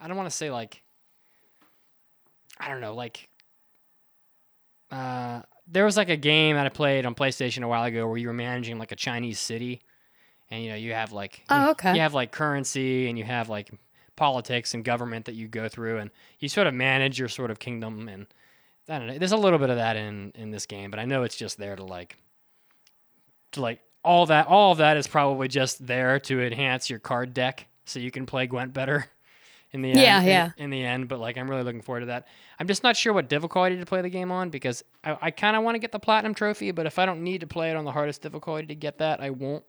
I 0.00 0.08
don't 0.08 0.16
want 0.16 0.28
to 0.30 0.36
say 0.36 0.50
like 0.50 0.82
I 2.58 2.68
don't 2.68 2.80
know, 2.80 2.94
like 2.94 3.28
uh, 4.90 5.42
there 5.66 5.84
was 5.84 5.96
like 5.96 6.10
a 6.10 6.16
game 6.16 6.56
that 6.56 6.66
I 6.66 6.68
played 6.68 7.06
on 7.06 7.14
PlayStation 7.14 7.62
a 7.62 7.68
while 7.68 7.84
ago 7.84 8.06
where 8.06 8.18
you 8.18 8.26
were 8.28 8.34
managing 8.34 8.78
like 8.78 8.92
a 8.92 8.96
Chinese 8.96 9.38
city, 9.38 9.80
and 10.50 10.62
you 10.62 10.70
know 10.70 10.76
you 10.76 10.92
have 10.92 11.12
like 11.12 11.42
Oh, 11.48 11.70
okay. 11.70 11.94
you 11.94 12.00
have 12.00 12.14
like 12.14 12.30
currency 12.32 13.08
and 13.08 13.18
you 13.18 13.24
have 13.24 13.48
like 13.48 13.70
politics 14.16 14.74
and 14.74 14.84
government 14.84 15.24
that 15.26 15.34
you 15.34 15.48
go 15.48 15.68
through, 15.68 15.98
and 15.98 16.10
you 16.38 16.48
sort 16.48 16.66
of 16.66 16.74
manage 16.74 17.18
your 17.18 17.28
sort 17.28 17.50
of 17.50 17.58
kingdom. 17.58 18.08
And 18.08 18.26
I 18.88 18.98
don't 18.98 19.08
know, 19.08 19.18
there's 19.18 19.32
a 19.32 19.36
little 19.36 19.58
bit 19.58 19.70
of 19.70 19.76
that 19.76 19.96
in 19.96 20.32
in 20.34 20.50
this 20.50 20.66
game, 20.66 20.90
but 20.90 21.00
I 21.00 21.04
know 21.04 21.22
it's 21.22 21.36
just 21.36 21.58
there 21.58 21.76
to 21.76 21.84
like 21.84 22.16
to 23.52 23.60
like 23.60 23.80
all 24.04 24.26
that 24.26 24.46
all 24.46 24.72
of 24.72 24.78
that 24.78 24.96
is 24.96 25.06
probably 25.06 25.48
just 25.48 25.86
there 25.86 26.18
to 26.20 26.40
enhance 26.42 26.90
your 26.90 26.98
card 26.98 27.32
deck 27.34 27.68
so 27.84 28.00
you 28.00 28.10
can 28.10 28.26
play 28.26 28.46
Gwent 28.46 28.72
better 28.72 29.06
in 29.72 29.82
the 29.82 29.90
end. 29.90 30.00
Yeah, 30.00 30.20
in- 30.20 30.26
yeah. 30.26 30.50
In, 30.56 30.70
the 30.70 30.82
end, 30.84 31.08
but 31.08 31.20
like 31.20 31.36
I'm 31.36 31.48
really 31.48 31.62
looking 31.62 31.82
forward 31.82 32.00
to 32.00 32.06
that. 32.06 32.26
I'm 32.58 32.66
just 32.66 32.82
not 32.82 32.96
sure 32.96 33.12
what 33.12 33.28
difficulty 33.28 33.76
to 33.76 33.86
play 33.86 34.02
the 34.02 34.10
game 34.10 34.30
on 34.30 34.50
because 34.50 34.84
I, 35.04 35.16
I 35.20 35.30
kind 35.30 35.56
of 35.56 35.62
want 35.62 35.76
to 35.76 35.78
get 35.78 35.92
the 35.92 35.98
platinum 35.98 36.34
trophy, 36.34 36.70
but 36.70 36.86
if 36.86 36.98
I 36.98 37.06
don't 37.06 37.22
need 37.22 37.40
to 37.40 37.46
play 37.46 37.70
it 37.70 37.76
on 37.76 37.84
the 37.84 37.92
hardest 37.92 38.22
difficulty 38.22 38.66
to 38.66 38.74
get 38.74 38.98
that, 38.98 39.20
I 39.20 39.30
won't. 39.30 39.64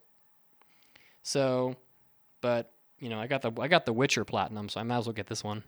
So, 1.24 1.76
but 2.42 2.73
you 3.04 3.10
know, 3.10 3.20
I 3.20 3.28
got 3.28 3.42
the 3.42 3.52
I 3.60 3.68
got 3.68 3.86
the 3.86 3.94
Witcher 3.94 4.24
platinum, 4.24 4.70
so 4.70 4.80
I 4.80 4.84
might 4.84 4.98
as 4.98 5.06
well 5.06 5.14
get 5.14 5.28
this 5.28 5.44
one. 5.44 5.64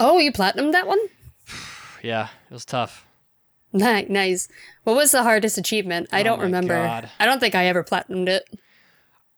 Oh, 0.00 0.18
you 0.18 0.32
platinumed 0.32 0.72
that 0.72 0.86
one? 0.86 0.98
Yeah, 2.02 2.28
it 2.50 2.54
was 2.54 2.64
tough. 2.66 3.06
Nice. 3.72 4.48
What 4.84 4.94
was 4.96 5.10
the 5.12 5.22
hardest 5.22 5.58
achievement? 5.58 6.08
I 6.12 6.20
Oh 6.20 6.24
don't 6.24 6.40
remember. 6.40 6.74
God. 6.74 7.10
I 7.18 7.24
don't 7.24 7.40
think 7.40 7.54
I 7.54 7.66
ever 7.66 7.82
platinumed 7.82 8.28
it. 8.28 8.44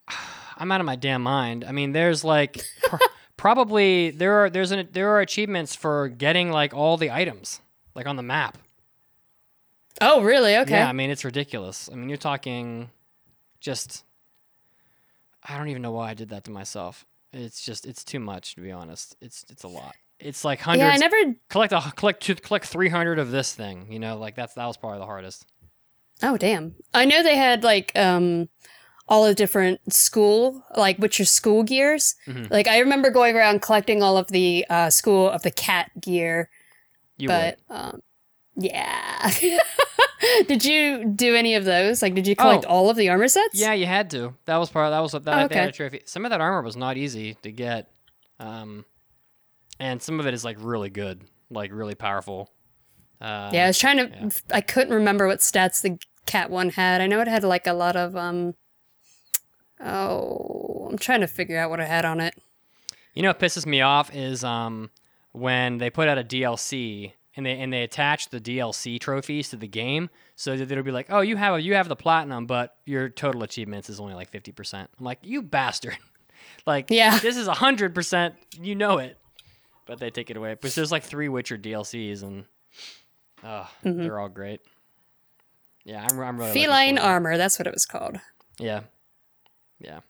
I'm 0.57 0.70
out 0.72 0.81
of 0.81 0.87
my 0.87 0.96
damn 0.96 1.22
mind. 1.22 1.64
I 1.64 1.72
mean, 1.72 1.92
there's 1.92 2.24
like 2.24 2.61
pr- 2.83 2.96
probably 3.37 4.11
there 4.11 4.44
are 4.44 4.51
there's 4.51 4.70
an 4.72 4.88
there 4.92 5.09
are 5.11 5.20
achievements 5.20 5.74
for 5.77 6.09
getting 6.09 6.51
like 6.51 6.74
all 6.74 6.96
the 6.96 7.11
items 7.11 7.61
like 7.94 8.07
on 8.07 8.16
the 8.16 8.22
map. 8.22 8.59
Oh, 10.01 10.22
really? 10.22 10.57
Okay. 10.59 10.72
Yeah, 10.79 10.88
I 10.88 10.92
mean 10.92 11.11
it's 11.11 11.24
ridiculous. 11.24 11.88
I 11.90 11.94
mean 11.96 12.09
you're 12.09 12.18
talking 12.18 12.90
just 13.61 14.05
I 15.46 15.57
don't 15.59 15.68
even 15.68 15.83
know 15.83 15.92
why 15.92 16.11
I 16.11 16.14
did 16.14 16.29
that 16.31 16.44
to 16.44 16.51
myself. 16.51 17.05
It's 17.33 17.62
just 17.62 17.87
it's 17.87 18.05
too 18.05 18.20
much 18.20 18.55
to 18.55 18.61
be 18.61 18.72
honest. 18.72 19.16
It's 19.20 19.44
it's 19.51 19.62
a 19.64 19.68
lot. 19.68 19.94
It's 20.18 20.44
like 20.44 20.61
hundreds. 20.61 20.83
yeah, 20.88 20.92
I 20.94 20.96
never. 20.96 21.35
collect 21.48 21.72
a 21.72 21.92
collect 21.94 22.22
two, 22.22 22.35
collect 22.35 22.66
300 22.66 23.18
of 23.18 23.31
this 23.31 23.55
thing. 23.55 23.92
You 23.92 23.98
know, 23.98 24.16
like 24.18 24.35
that's 24.35 24.55
that 24.55 24.66
was 24.66 24.77
probably 24.77 24.98
the 24.98 25.07
hardest. 25.07 25.46
Oh, 26.22 26.37
damn. 26.37 26.74
I 26.92 27.05
know 27.05 27.22
they 27.22 27.37
had 27.37 27.62
like 27.62 27.92
um 27.96 28.48
all 29.07 29.24
the 29.27 29.35
different 29.35 29.92
school, 29.92 30.64
like 30.77 30.98
Witcher 30.98 31.24
school 31.24 31.62
gears. 31.62 32.14
Mhm. 32.27 32.51
Like 32.51 32.66
I 32.66 32.81
remember 32.81 33.11
going 33.11 33.37
around 33.37 33.62
collecting 33.62 34.03
all 34.03 34.16
of 34.18 34.29
the 34.29 34.66
uh, 34.68 34.90
school 34.90 35.31
of 35.31 35.42
the 35.42 35.51
cat 35.51 35.90
gear, 36.01 36.51
You 37.16 37.29
but 37.29 37.59
would. 37.70 37.77
um, 37.77 38.03
yeah. 38.57 39.31
did 40.48 40.64
you 40.64 41.04
do 41.04 41.35
any 41.35 41.54
of 41.54 41.64
those? 41.64 42.02
Like, 42.02 42.14
did 42.14 42.26
you 42.26 42.35
collect 42.37 42.64
Oh. 42.66 42.70
all 42.70 42.90
of 42.90 42.96
the 42.96 43.09
armor 43.09 43.28
sets? 43.28 43.54
Yeah, 43.59 43.72
you 43.72 43.87
had 43.87 44.11
to. 44.11 44.35
That 44.46 44.57
was 44.57 44.70
part. 44.70 44.87
Of, 44.87 44.90
That 44.92 45.00
was 45.00 45.12
that. 45.24 45.38
Oh, 45.42 45.44
okay. 45.44 45.70
trophy. 45.70 46.02
Some 46.07 46.24
of 46.24 46.31
that 46.31 46.40
armor 46.40 46.62
was 46.62 46.76
not 46.76 46.96
easy 46.96 47.35
to 47.42 47.52
get, 47.52 47.88
um, 48.40 48.85
and 49.78 50.02
some 50.02 50.18
of 50.20 50.26
it 50.26 50.35
is 50.35 50.44
like 50.44 50.57
really 50.61 50.90
good, 50.90 51.22
like 51.50 51.70
really 51.72 51.94
powerful. 51.94 52.50
Uh, 53.20 53.50
Yeah, 53.52 53.64
I 53.64 53.66
was 53.68 53.78
trying 53.78 53.96
to. 53.98 54.09
yeah. 54.09 54.28
I 54.52 54.61
couldn't 54.61 54.94
remember 54.94 55.26
what 55.26 55.38
stats 55.38 55.81
the 55.83 55.98
cat 56.26 56.50
one 56.50 56.70
had. 56.70 57.00
I 57.00 57.07
know 57.07 57.20
it 57.20 57.28
had 57.28 57.44
like 57.44 57.66
a 57.66 57.72
lot 57.72 57.96
of 57.96 58.16
um. 58.16 58.54
Oh, 59.81 60.88
I'm 60.90 60.98
trying 60.98 61.20
to 61.20 61.26
figure 61.28 61.59
out 61.59 61.70
what 61.70 61.81
it 61.81 61.87
had 61.88 62.04
on 62.04 62.20
it. 62.20 62.35
You 63.14 63.22
know 63.22 63.31
what 63.31 63.38
pisses 63.38 63.66
me 63.66 63.81
off 63.81 64.14
is 64.14 64.42
um, 64.44 64.90
when 65.33 65.78
they 65.78 65.90
put 65.90 66.09
out 66.09 66.18
a 66.18 66.24
DLC 66.24 67.12
and 67.38 67.46
they 67.46 67.59
and 67.61 67.72
they 67.72 67.85
attach 67.85 68.29
the 68.31 68.40
DLC 68.40 68.98
trophies 69.01 69.48
to 69.51 69.57
the 69.57 69.68
game, 69.68 70.11
so 70.37 70.57
that 70.57 70.70
it'll 70.70 70.83
be 70.85 70.90
like, 70.90 71.07
oh, 71.09 71.20
you 71.20 71.37
have 71.37 71.55
a, 71.55 71.62
you 71.62 71.74
have 71.74 71.88
the 71.88 71.96
platinum, 71.96 72.46
but 72.46 72.77
your 72.85 73.09
total 73.09 73.44
achievements 73.44 73.88
is 73.88 74.01
only 74.01 74.12
like 74.14 74.29
fifty 74.29 74.51
percent. 74.53 74.90
I'm 74.98 75.05
like, 75.05 75.20
you 75.22 75.40
bastard! 75.40 75.96
like, 76.66 76.90
Yeah. 76.90 77.18
this 77.20 77.37
is 77.37 77.46
hundred 77.46 77.94
percent. 77.94 78.35
You 78.61 78.74
know 78.74 78.98
it, 78.98 79.16
but 79.87 80.01
they 80.01 80.11
take 80.11 80.31
it 80.31 80.37
away. 80.37 80.55
Because 80.55 80.74
there's 80.74 80.90
like 80.92 81.05
three 81.05 81.29
Witcher 81.29 81.57
DLCs, 81.57 82.22
and 82.24 82.44
oh, 83.44 83.70
they're 83.85 84.18
all 84.18 84.29
great. 84.29 84.61
Yeah, 85.85 86.07
I'm, 86.11 86.18
I'm 86.20 86.37
really 86.38 86.53
Feline 86.53 86.98
armor. 86.98 87.37
That's 87.38 87.59
what 87.59 87.66
it 87.66 87.72
was 87.72 87.87
called. 87.87 88.18
Yeah. 88.59 88.81
Yeah. 89.79 90.01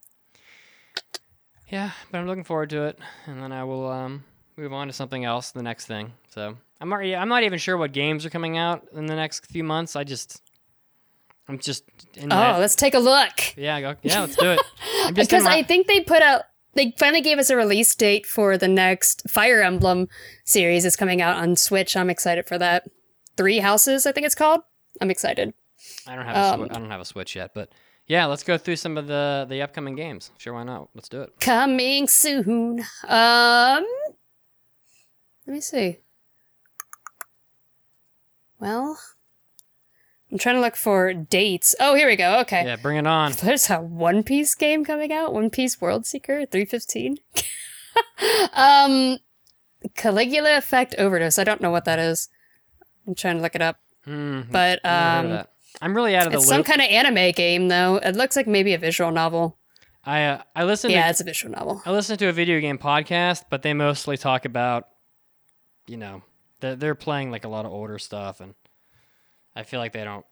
Yeah, 1.68 1.90
but 2.10 2.18
I'm 2.18 2.26
looking 2.26 2.44
forward 2.44 2.70
to 2.70 2.84
it, 2.84 2.98
and 3.26 3.42
then 3.42 3.52
I 3.52 3.64
will 3.64 3.86
um, 3.90 4.24
move 4.56 4.72
on 4.72 4.86
to 4.86 4.92
something 4.94 5.26
else, 5.26 5.50
the 5.50 5.62
next 5.62 5.84
thing. 5.84 6.14
So 6.30 6.56
I'm 6.80 6.88
not, 6.88 7.00
I'm 7.00 7.28
not 7.28 7.42
even 7.42 7.58
sure 7.58 7.76
what 7.76 7.92
games 7.92 8.24
are 8.24 8.30
coming 8.30 8.56
out 8.56 8.86
in 8.94 9.06
the 9.06 9.16
next 9.16 9.46
few 9.46 9.64
months. 9.64 9.96
I 9.96 10.04
just, 10.04 10.40
I'm 11.48 11.58
just 11.58 11.84
in 12.14 12.32
Oh, 12.32 12.36
that- 12.36 12.58
let's 12.60 12.76
take 12.76 12.94
a 12.94 12.98
look. 13.00 13.56
yeah, 13.56 13.80
go, 13.80 13.94
yeah, 14.02 14.20
let's 14.20 14.36
do 14.36 14.50
it. 14.52 14.60
I'm 15.04 15.14
just 15.14 15.30
Because 15.30 15.44
my- 15.44 15.56
I 15.56 15.62
think 15.62 15.86
they 15.86 16.00
put 16.00 16.22
out, 16.22 16.42
they 16.74 16.94
finally 16.98 17.20
gave 17.22 17.38
us 17.38 17.50
a 17.50 17.56
release 17.56 17.92
date 17.94 18.26
for 18.26 18.56
the 18.56 18.68
next 18.68 19.28
Fire 19.28 19.62
Emblem 19.62 20.08
series. 20.44 20.84
is 20.84 20.94
coming 20.94 21.20
out 21.20 21.36
on 21.36 21.56
Switch. 21.56 21.96
I'm 21.96 22.10
excited 22.10 22.46
for 22.46 22.58
that. 22.58 22.84
Three 23.36 23.58
Houses, 23.58 24.06
I 24.06 24.12
think 24.12 24.26
it's 24.26 24.34
called. 24.36 24.60
I'm 25.00 25.10
excited. 25.10 25.54
I 26.06 26.14
don't 26.16 26.24
have 26.26 26.36
a 26.36 26.40
um, 26.54 26.60
Swi- 26.68 26.70
I 26.76 26.78
don't 26.78 26.90
have 26.90 27.00
a 27.00 27.04
Switch 27.04 27.34
yet, 27.36 27.52
but 27.54 27.70
yeah, 28.06 28.26
let's 28.26 28.42
go 28.42 28.56
through 28.58 28.76
some 28.76 28.96
of 28.96 29.06
the 29.06 29.46
the 29.48 29.62
upcoming 29.62 29.94
games. 29.96 30.30
Sure, 30.38 30.52
why 30.54 30.64
not? 30.64 30.88
Let's 30.94 31.08
do 31.08 31.22
it. 31.22 31.38
Coming 31.40 32.06
soon. 32.08 32.80
Um, 33.06 33.84
let 35.46 35.54
me 35.54 35.60
see. 35.60 35.98
Well, 38.60 38.98
I'm 40.30 40.38
trying 40.38 40.56
to 40.56 40.60
look 40.60 40.76
for 40.76 41.12
dates. 41.14 41.74
Oh, 41.80 41.94
here 41.94 42.06
we 42.08 42.16
go. 42.16 42.40
Okay. 42.40 42.64
Yeah, 42.64 42.76
bring 42.76 42.96
it 42.98 43.06
on. 43.06 43.32
There's 43.42 43.70
a 43.70 43.76
One 43.80 44.22
Piece 44.22 44.54
game 44.54 44.84
coming 44.84 45.12
out. 45.12 45.32
One 45.32 45.50
Piece 45.50 45.80
World 45.80 46.06
Seeker 46.06 46.44
315. 46.46 47.18
um, 48.54 49.18
Caligula 49.94 50.56
Effect 50.58 50.94
Overdose. 50.98 51.38
I 51.38 51.44
don't 51.44 51.60
know 51.60 51.70
what 51.70 51.84
that 51.84 51.98
is. 51.98 52.28
I'm 53.06 53.14
trying 53.14 53.36
to 53.36 53.42
look 53.42 53.54
it 53.54 53.62
up. 53.62 53.76
Hmm, 54.04 54.42
But 54.50 54.80
never 54.84 54.96
heard 54.96 55.24
of 55.34 55.40
um. 55.40 55.46
I'm 55.80 55.94
really 55.94 56.16
out 56.16 56.26
of 56.26 56.32
the 56.32 56.38
it's 56.38 56.48
some 56.48 56.64
kind 56.64 56.80
of 56.80 56.88
anime 56.88 57.30
game 57.32 57.68
though. 57.68 57.96
It 57.96 58.16
looks 58.16 58.34
like 58.36 58.46
maybe 58.48 58.74
a 58.74 58.78
visual 58.78 59.10
novel. 59.12 59.58
I 60.04 60.24
uh, 60.24 60.42
I 60.56 60.64
listened 60.64 60.92
Yeah, 60.92 61.04
to 61.04 61.10
it's 61.10 61.20
a 61.20 61.24
visual 61.24 61.54
novel. 61.54 61.82
I 61.86 61.92
listen 61.92 62.16
to 62.18 62.28
a 62.28 62.32
video 62.32 62.58
game 62.60 62.78
podcast, 62.78 63.44
but 63.50 63.62
they 63.62 63.74
mostly 63.74 64.16
talk 64.16 64.44
about, 64.44 64.88
you 65.86 65.96
know, 65.96 66.22
they're, 66.60 66.76
they're 66.76 66.94
playing 66.94 67.30
like 67.30 67.44
a 67.44 67.48
lot 67.48 67.64
of 67.64 67.72
older 67.72 67.98
stuff, 67.98 68.40
and 68.40 68.54
I 69.54 69.62
feel 69.62 69.80
like 69.80 69.92
they 69.92 70.04
don't 70.04 70.24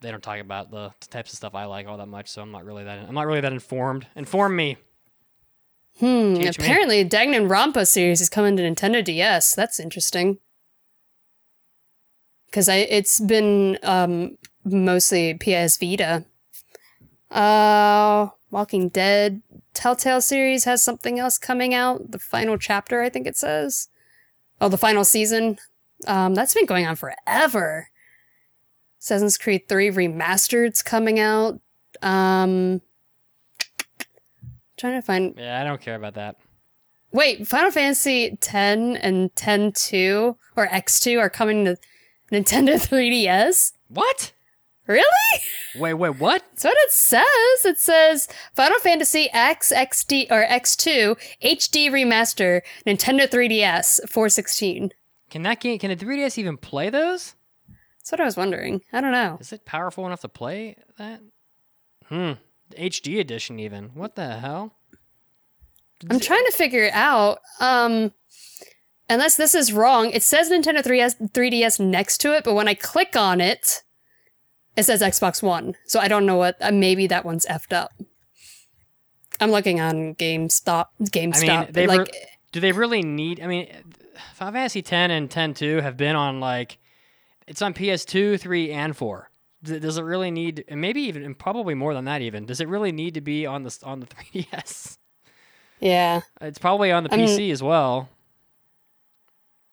they 0.00 0.10
don't 0.10 0.22
talk 0.22 0.38
about 0.38 0.70
the 0.70 0.92
types 1.08 1.32
of 1.32 1.36
stuff 1.36 1.54
I 1.54 1.64
like 1.64 1.86
all 1.86 1.96
that 1.98 2.08
much. 2.08 2.28
So 2.28 2.42
I'm 2.42 2.50
not 2.50 2.64
really 2.64 2.84
that 2.84 2.98
I'm 3.08 3.14
not 3.14 3.26
really 3.26 3.40
that 3.40 3.52
informed. 3.52 4.06
Inform 4.16 4.56
me. 4.56 4.76
Hmm. 5.98 6.34
Teach 6.34 6.58
me. 6.58 6.64
apparently, 6.64 7.04
Danganronpa 7.04 7.86
series 7.86 8.20
is 8.20 8.28
coming 8.28 8.56
to 8.56 8.62
Nintendo 8.62 9.02
DS. 9.04 9.54
That's 9.54 9.78
interesting. 9.78 10.38
Because 12.46 12.68
I 12.68 12.76
it's 12.76 13.20
been 13.20 13.78
um 13.82 14.38
mostly 14.64 15.34
PS 15.34 15.76
Vita. 15.76 16.24
Uh, 17.30 18.28
Walking 18.50 18.88
Dead 18.88 19.42
Telltale 19.72 20.20
series 20.20 20.64
has 20.64 20.82
something 20.82 21.18
else 21.18 21.38
coming 21.38 21.74
out. 21.74 22.12
The 22.12 22.18
final 22.18 22.56
chapter, 22.56 23.02
I 23.02 23.08
think 23.08 23.26
it 23.26 23.36
says. 23.36 23.88
Oh, 24.60 24.68
the 24.68 24.78
final 24.78 25.04
season. 25.04 25.58
Um, 26.06 26.34
that's 26.34 26.54
been 26.54 26.66
going 26.66 26.86
on 26.86 26.96
forever. 26.96 27.88
Assassin's 29.00 29.36
Creed 29.38 29.68
3 29.68 29.90
Remastered's 29.90 30.82
coming 30.82 31.20
out. 31.20 31.60
Um, 32.02 32.80
trying 34.76 35.00
to 35.00 35.02
find 35.02 35.34
Yeah, 35.36 35.60
I 35.60 35.64
don't 35.64 35.80
care 35.80 35.94
about 35.96 36.14
that. 36.14 36.36
Wait, 37.12 37.46
Final 37.46 37.70
Fantasy 37.70 38.36
10 38.40 38.96
and 38.96 39.32
10-2 39.36 40.36
or 40.56 40.66
X2 40.66 41.20
are 41.20 41.30
coming 41.30 41.64
to 41.64 41.76
Nintendo 42.32 42.74
3DS? 42.88 43.72
What? 43.88 44.32
Really? 44.86 45.40
Wait, 45.76 45.94
wait, 45.94 46.18
what? 46.18 46.44
That's 46.50 46.64
what 46.64 46.76
it 46.76 46.92
says. 46.92 47.64
It 47.64 47.78
says 47.78 48.28
Final 48.52 48.78
Fantasy 48.80 49.28
X, 49.32 49.72
XD, 49.74 50.30
or 50.30 50.44
X2 50.46 51.16
HD 51.42 51.90
Remaster, 51.90 52.60
Nintendo 52.86 53.28
3DS, 53.28 54.08
416. 54.08 54.92
Can 55.30 55.42
that 55.42 55.60
game? 55.60 55.78
Can 55.78 55.90
a 55.90 55.96
3DS 55.96 56.38
even 56.38 56.58
play 56.58 56.90
those? 56.90 57.34
That's 57.98 58.12
what 58.12 58.20
I 58.20 58.24
was 58.24 58.36
wondering. 58.36 58.82
I 58.92 59.00
don't 59.00 59.12
know. 59.12 59.38
Is 59.40 59.52
it 59.52 59.64
powerful 59.64 60.06
enough 60.06 60.20
to 60.20 60.28
play 60.28 60.76
that? 60.98 61.20
Hmm. 62.06 62.32
HD 62.78 63.18
edition, 63.18 63.58
even. 63.58 63.90
What 63.94 64.14
the 64.16 64.36
hell? 64.36 64.74
I'm 66.10 66.20
trying 66.20 66.44
to 66.44 66.52
figure 66.52 66.84
it 66.84 66.92
out. 66.92 67.38
Um, 67.60 68.12
unless 69.08 69.36
this 69.36 69.54
is 69.54 69.72
wrong, 69.72 70.10
it 70.10 70.22
says 70.22 70.50
Nintendo 70.50 70.82
3DS, 70.82 71.32
3DS 71.32 71.80
next 71.80 72.18
to 72.18 72.36
it, 72.36 72.44
but 72.44 72.54
when 72.54 72.68
I 72.68 72.74
click 72.74 73.16
on 73.16 73.40
it, 73.40 73.82
it 74.76 74.84
says 74.84 75.02
Xbox 75.02 75.42
One. 75.42 75.74
So 75.86 76.00
I 76.00 76.08
don't 76.08 76.26
know 76.26 76.36
what. 76.36 76.56
Uh, 76.60 76.70
maybe 76.72 77.06
that 77.08 77.24
one's 77.24 77.46
effed 77.46 77.72
up. 77.72 77.92
I'm 79.40 79.50
looking 79.50 79.80
on 79.80 80.14
GameStop. 80.14 80.86
GameStop. 81.02 81.72
they 81.72 81.86
like, 81.86 82.00
re- 82.00 82.20
do 82.52 82.60
they 82.60 82.72
really 82.72 83.02
need? 83.02 83.40
I 83.40 83.46
mean, 83.46 83.68
Final 84.34 84.52
Fantasy 84.54 84.80
10 84.82 85.10
and 85.10 85.28
10-2 85.28 85.82
have 85.82 85.96
been 85.96 86.14
on 86.16 86.38
like, 86.40 86.78
it's 87.46 87.60
on 87.60 87.74
PS2, 87.74 88.38
3, 88.40 88.70
and 88.70 88.96
4. 88.96 89.30
Does 89.64 89.96
it 89.98 90.02
really 90.02 90.30
need? 90.30 90.64
And 90.68 90.80
maybe 90.80 91.00
even, 91.02 91.24
and 91.24 91.38
probably 91.38 91.74
more 91.74 91.94
than 91.94 92.04
that. 92.04 92.20
Even 92.20 92.44
does 92.46 92.60
it 92.60 92.68
really 92.68 92.92
need 92.92 93.14
to 93.14 93.20
be 93.22 93.46
on 93.46 93.62
the 93.62 93.76
on 93.82 94.00
the 94.00 94.06
3DS? 94.34 94.98
yeah. 95.80 96.20
It's 96.40 96.58
probably 96.58 96.92
on 96.92 97.04
the 97.04 97.12
I 97.12 97.16
mean- 97.16 97.28
PC 97.28 97.50
as 97.50 97.62
well. 97.62 98.08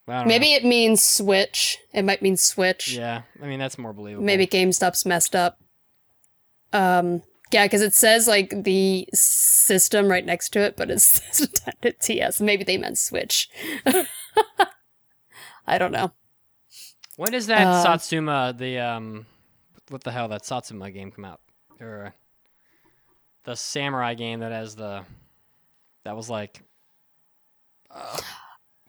Maybe 0.07 0.53
it 0.53 0.65
means 0.65 1.03
Switch. 1.03 1.77
It 1.93 2.03
might 2.03 2.21
mean 2.21 2.35
Switch. 2.37 2.93
Yeah, 2.93 3.21
I 3.41 3.47
mean 3.47 3.59
that's 3.59 3.77
more 3.77 3.93
believable. 3.93 4.25
Maybe 4.25 4.45
GameStop's 4.47 5.05
messed 5.05 5.35
up. 5.35 5.59
Um, 6.73 7.21
yeah, 7.51 7.65
because 7.65 7.81
it 7.81 7.93
says 7.93 8.27
like 8.27 8.63
the 8.63 9.07
system 9.13 10.07
right 10.09 10.25
next 10.25 10.49
to 10.49 10.59
it, 10.59 10.75
but 10.75 10.89
it 10.89 10.99
says 11.01 11.47
TS. 11.99 12.41
Maybe 12.41 12.63
they 12.63 12.77
meant 12.77 12.97
Switch. 12.97 13.49
I 15.67 15.77
don't 15.77 15.91
know. 15.91 16.11
When 17.17 17.31
does 17.31 17.47
that 17.47 17.67
Um, 17.67 17.83
Satsuma 17.83 18.53
the 18.57 18.79
um, 18.79 19.25
what 19.89 20.03
the 20.03 20.11
hell 20.11 20.27
that 20.29 20.45
Satsuma 20.45 20.91
game 20.91 21.11
come 21.11 21.25
out 21.25 21.39
or 21.79 22.07
uh, 22.07 22.11
the 23.43 23.55
samurai 23.55 24.13
game 24.13 24.39
that 24.39 24.51
has 24.51 24.75
the 24.75 25.03
that 26.03 26.15
was 26.15 26.29
like 26.29 26.61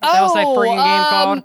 that 0.02 0.22
was 0.22 0.34
that 0.34 0.46
freaking 0.46 0.76
game 0.76 1.04
called? 1.10 1.38
um, 1.38 1.44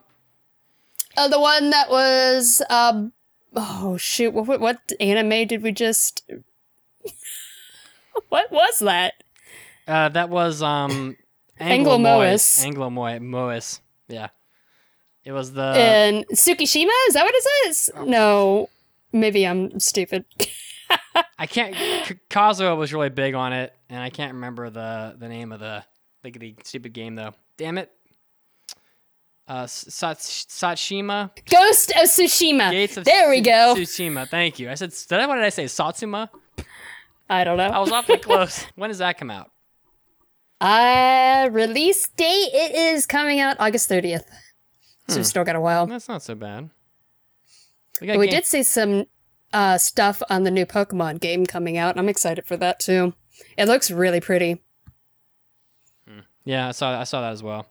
Uh, 1.17 1.27
the 1.27 1.39
one 1.39 1.69
that 1.71 1.89
was 1.89 2.61
um. 2.69 3.13
Oh 3.55 3.97
shoot! 3.97 4.33
What 4.33 4.45
what, 4.47 4.59
what 4.59 4.91
anime 4.99 5.47
did 5.47 5.63
we 5.63 5.71
just? 5.71 6.23
what 8.29 8.51
was 8.51 8.79
that? 8.79 9.13
Uh, 9.87 10.09
that 10.09 10.29
was 10.29 10.61
um, 10.61 11.15
Angolmois. 11.59 12.65
Angolmois. 12.65 13.79
Yeah, 14.07 14.27
it 15.23 15.31
was 15.31 15.53
the 15.53 15.63
and 15.63 16.25
Tsukishima? 16.27 16.91
Is 17.07 17.13
that 17.13 17.23
what 17.23 17.33
it 17.35 17.43
says? 17.65 17.89
Oh. 17.95 18.03
No, 18.05 18.69
maybe 19.11 19.45
I'm 19.47 19.79
stupid. 19.79 20.25
I 21.39 21.45
can't. 21.47 21.73
K- 21.75 22.19
Kazuo 22.29 22.77
was 22.77 22.93
really 22.93 23.09
big 23.09 23.33
on 23.33 23.53
it, 23.53 23.73
and 23.89 23.99
I 23.99 24.09
can't 24.09 24.33
remember 24.33 24.69
the 24.69 25.15
the 25.17 25.27
name 25.29 25.51
of 25.51 25.59
the 25.59 25.83
the, 26.23 26.31
the 26.31 26.55
stupid 26.63 26.93
game 26.93 27.15
though. 27.15 27.33
Damn 27.57 27.77
it. 27.77 27.91
Uh, 29.47 29.61
Ghost 29.61 30.01
of 30.01 30.17
Tsushima. 30.17 31.31
Gates 32.71 32.97
of 32.97 33.05
there 33.05 33.29
we 33.29 33.41
go. 33.41 33.75
Tsushima. 33.77 34.27
Thank 34.27 34.59
you. 34.59 34.69
I 34.69 34.75
said. 34.75 34.93
Did 35.07 35.19
I? 35.19 35.25
What 35.25 35.35
did 35.35 35.43
I 35.45 35.49
say? 35.49 35.67
Satsuma. 35.67 36.29
I 37.29 37.43
don't 37.43 37.57
know. 37.57 37.67
I 37.67 37.79
was 37.79 37.91
awfully 37.91 38.19
close. 38.19 38.65
When 38.75 38.89
does 38.89 38.99
that 38.99 39.17
come 39.17 39.29
out? 39.31 39.51
Uh, 40.59 41.49
release 41.51 42.07
date 42.09 42.49
it 42.53 42.75
is 42.75 43.05
coming 43.05 43.39
out 43.39 43.57
August 43.59 43.89
30th. 43.89 44.23
So 45.07 45.13
Hmm. 45.13 45.19
we've 45.19 45.27
still 45.27 45.43
got 45.43 45.55
a 45.55 45.61
while. 45.61 45.85
That's 45.85 46.09
not 46.09 46.23
so 46.23 46.35
bad. 46.35 46.69
We, 48.01 48.07
But 48.07 48.17
we 48.17 48.25
game- 48.27 48.35
did 48.35 48.45
see 48.45 48.63
some 48.63 49.05
uh, 49.53 49.77
stuff 49.77 50.21
on 50.29 50.43
the 50.43 50.51
new 50.51 50.65
Pokemon 50.65 51.19
game 51.21 51.45
coming 51.45 51.77
out. 51.77 51.97
I'm 51.97 52.09
excited 52.09 52.45
for 52.45 52.57
that 52.57 52.79
too. 52.79 53.13
It 53.57 53.67
looks 53.67 53.91
really 53.91 54.19
pretty. 54.19 54.61
Yeah, 56.43 56.69
I 56.69 56.71
saw. 56.71 56.99
I 56.99 57.03
saw 57.03 57.21
that 57.21 57.33
as 57.33 57.43
well. 57.43 57.67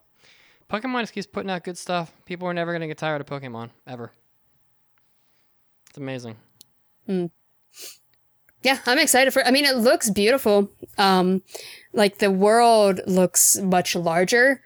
Pokemon 0.70 1.00
just 1.02 1.12
keeps 1.12 1.26
putting 1.26 1.50
out 1.50 1.64
good 1.64 1.78
stuff. 1.78 2.12
People 2.24 2.48
are 2.48 2.54
never 2.54 2.72
gonna 2.72 2.86
get 2.88 2.98
tired 2.98 3.20
of 3.20 3.26
Pokemon 3.26 3.70
ever. 3.86 4.12
It's 5.88 5.98
amazing. 5.98 6.36
Yeah, 8.62 8.78
I'm 8.84 8.98
excited 8.98 9.32
for. 9.32 9.46
I 9.46 9.52
mean, 9.52 9.64
it 9.64 9.76
looks 9.76 10.10
beautiful. 10.10 10.70
Um, 10.98 11.42
like 11.92 12.18
the 12.18 12.30
world 12.32 13.00
looks 13.06 13.56
much 13.58 13.94
larger. 13.94 14.60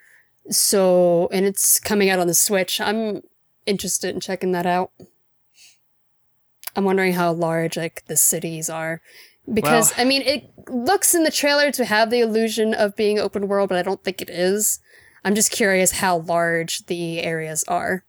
So, 0.49 1.29
and 1.33 1.45
it's 1.45 1.79
coming 1.79 2.09
out 2.09 2.19
on 2.19 2.27
the 2.27 2.35
Switch. 2.35 2.81
I'm 2.81 3.21
interested 3.67 4.15
in 4.15 4.21
checking 4.21 4.53
that 4.53 4.65
out. 4.67 4.91
I'm 6.75 6.85
wondering 6.85 7.13
how 7.13 7.33
large 7.33 7.77
like 7.77 8.05
the 8.07 8.17
cities 8.17 8.71
are. 8.71 9.03
Because 9.53 9.91
Well- 9.91 10.01
I 10.01 10.05
mean, 10.09 10.23
it 10.23 10.51
looks 10.69 11.15
in 11.15 11.25
the 11.25 11.31
trailer 11.31 11.71
to 11.73 11.85
have 11.85 12.09
the 12.11 12.21
illusion 12.21 12.73
of 12.73 12.97
being 12.97 13.19
open 13.19 13.49
world, 13.49 13.69
but 13.69 13.77
I 13.79 13.83
don't 13.83 14.03
think 14.03 14.23
it 14.23 14.31
is. 14.31 14.81
I'm 15.25 15.35
just 15.35 15.51
curious 15.51 15.93
how 15.93 16.19
large 16.19 16.87
the 16.87 17.21
areas 17.21 17.65
are. 17.69 18.05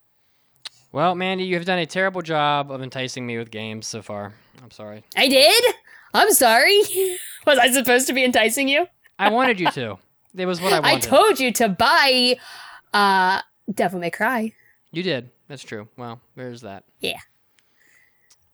Well, 0.92 1.16
Mandi, 1.16 1.46
you 1.46 1.56
have 1.56 1.66
done 1.66 1.80
a 1.80 1.86
terrible 1.86 2.22
job 2.22 2.72
of 2.72 2.82
enticing 2.82 3.26
me 3.26 3.38
with 3.38 3.52
games 3.52 3.88
so 3.88 4.02
far. 4.02 4.34
I'm 4.62 4.72
sorry. 4.72 5.04
I 5.16 5.28
did? 5.28 5.64
I'm 6.14 6.32
sorry. 6.32 6.82
Was 7.48 7.58
I 7.58 7.72
supposed 7.72 8.08
to 8.08 8.14
be 8.14 8.24
enticing 8.24 8.68
you? 8.68 8.88
I 9.18 9.30
wanted 9.30 9.60
you 9.60 9.70
to. 9.72 9.98
It 10.36 10.46
was 10.46 10.60
what 10.62 10.74
I 10.74 10.80
wanted. 10.82 10.96
I 10.96 11.00
told 11.00 11.40
you 11.40 11.52
to 11.54 11.70
buy 11.70 12.38
uh 12.94 13.42
Devil 13.74 14.00
May 14.00 14.10
Cry. 14.10 14.54
you 14.92 15.04
did. 15.04 15.30
That's 15.48 15.64
true. 15.64 15.88
Well, 15.98 16.20
there's 16.36 16.62
that. 16.62 16.84
Yeah. 17.00 17.20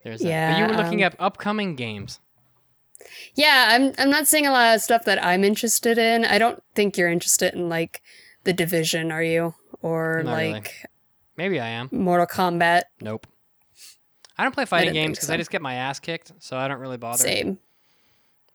There's 0.04 0.20
that. 0.22 0.26
But 0.26 0.30
Yeah, 0.30 0.58
you 0.58 0.68
were 0.68 0.84
looking 0.84 1.04
um, 1.04 1.08
up 1.08 1.16
upcoming 1.20 1.76
games. 1.76 2.20
Yeah, 3.36 3.68
I'm 3.70 3.94
I'm 3.98 4.10
not 4.10 4.28
seeing 4.28 4.48
a 4.48 4.52
lot 4.52 4.76
of 4.76 4.82
stuff 4.82 5.06
that 5.06 5.24
I'm 5.24 5.44
interested 5.44 5.98
in. 5.98 6.26
I 6.26 6.38
don't 6.38 6.62
think 6.76 6.98
you're 6.98 7.10
interested 7.10 7.54
in 7.54 7.70
like 7.70 8.02
the 8.48 8.54
division, 8.54 9.12
are 9.12 9.22
you? 9.22 9.54
Or 9.82 10.24
Not 10.24 10.38
really. 10.38 10.54
like 10.54 10.74
Maybe 11.36 11.60
I 11.60 11.68
am. 11.68 11.90
Mortal 11.92 12.26
Kombat. 12.26 12.84
Nope. 13.02 13.28
I 14.38 14.44
don't 14.44 14.54
play 14.54 14.64
fighting 14.66 14.94
games 14.94 15.18
because 15.18 15.28
so. 15.28 15.34
I 15.34 15.38
just 15.38 15.52
get 15.52 15.62
my 15.62 15.74
ass 15.76 16.00
kicked, 16.00 16.32
so 16.40 16.58
I 16.58 16.68
don't 16.70 16.80
really 16.80 16.98
bother. 16.98 17.18
Same. 17.18 17.60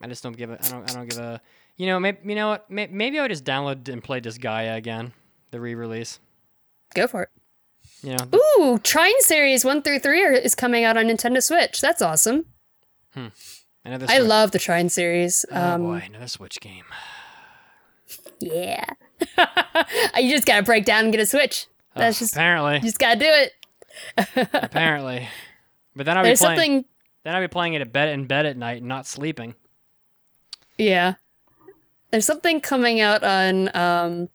I 0.00 0.06
just 0.08 0.22
don't 0.22 0.36
give 0.36 0.50
a. 0.50 0.54
I 0.64 0.68
don't. 0.70 0.90
I 0.90 0.94
don't 0.94 1.08
give 1.08 1.18
a. 1.18 1.40
You 1.76 1.86
know. 1.86 2.00
Maybe. 2.00 2.18
You 2.24 2.34
know 2.34 2.48
what? 2.48 2.70
Maybe 2.70 3.18
I 3.18 3.22
would 3.22 3.30
just 3.30 3.44
download 3.44 3.88
and 3.88 4.02
play 4.02 4.20
Disgaea 4.20 4.76
again, 4.76 5.12
the 5.50 5.60
re-release. 5.60 6.18
Go 6.94 7.06
for 7.06 7.24
it. 7.24 7.28
You 8.02 8.16
know. 8.16 8.28
Ooh, 8.34 8.78
Trine 8.78 9.20
series 9.20 9.64
one 9.64 9.82
through 9.82 9.98
three 9.98 10.24
are, 10.24 10.32
is 10.32 10.54
coming 10.54 10.84
out 10.84 10.96
on 10.96 11.04
Nintendo 11.06 11.42
Switch. 11.42 11.80
That's 11.80 12.00
awesome. 12.00 12.46
Hmm. 13.14 13.26
another 13.84 14.06
I 14.08 14.18
love 14.18 14.52
the 14.52 14.58
Trine 14.58 14.88
series. 14.88 15.44
Oh 15.52 15.74
Um, 15.74 15.82
boy, 15.82 16.02
another 16.06 16.28
Switch 16.28 16.58
game. 16.60 16.84
Yeah. 18.40 18.84
you 20.18 20.30
just 20.30 20.46
gotta 20.46 20.62
break 20.62 20.84
down 20.84 21.04
and 21.04 21.12
get 21.12 21.20
a 21.20 21.26
Switch. 21.26 21.66
That's 21.94 22.18
just 22.18 22.34
apparently. 22.34 22.76
you 22.76 22.80
just 22.80 22.98
gotta 22.98 23.18
do 23.18 23.26
it. 23.28 23.52
apparently. 24.54 25.28
But 25.94 26.06
then 26.06 26.16
I'll 26.16 26.24
be 26.24 26.28
There's 26.28 26.40
playing. 26.40 26.56
something. 26.58 26.84
Then 27.24 27.34
I'll 27.34 27.42
be 27.42 27.48
playing 27.48 27.74
it 27.74 27.82
at 27.82 27.92
bed 27.92 28.08
in 28.08 28.26
bed 28.26 28.46
at 28.46 28.56
night 28.56 28.78
and 28.78 28.88
not 28.88 29.06
sleeping. 29.06 29.54
Yeah. 30.78 31.14
There's 32.10 32.26
something 32.26 32.60
coming 32.60 33.00
out 33.00 33.22
on 33.22 33.74
um, 33.76 34.28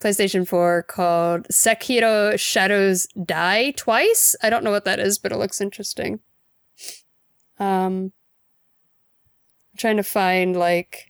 PlayStation 0.00 0.46
4 0.46 0.82
called 0.84 1.48
Sekiro 1.48 2.38
Shadows 2.38 3.06
Die 3.24 3.70
Twice. 3.72 4.36
I 4.42 4.50
don't 4.50 4.64
know 4.64 4.70
what 4.70 4.84
that 4.84 5.00
is, 5.00 5.18
but 5.18 5.32
it 5.32 5.36
looks 5.38 5.60
interesting. 5.60 6.20
Um, 7.58 8.12
I'm 9.72 9.76
trying 9.76 9.96
to 9.96 10.02
find 10.02 10.56
like. 10.56 11.09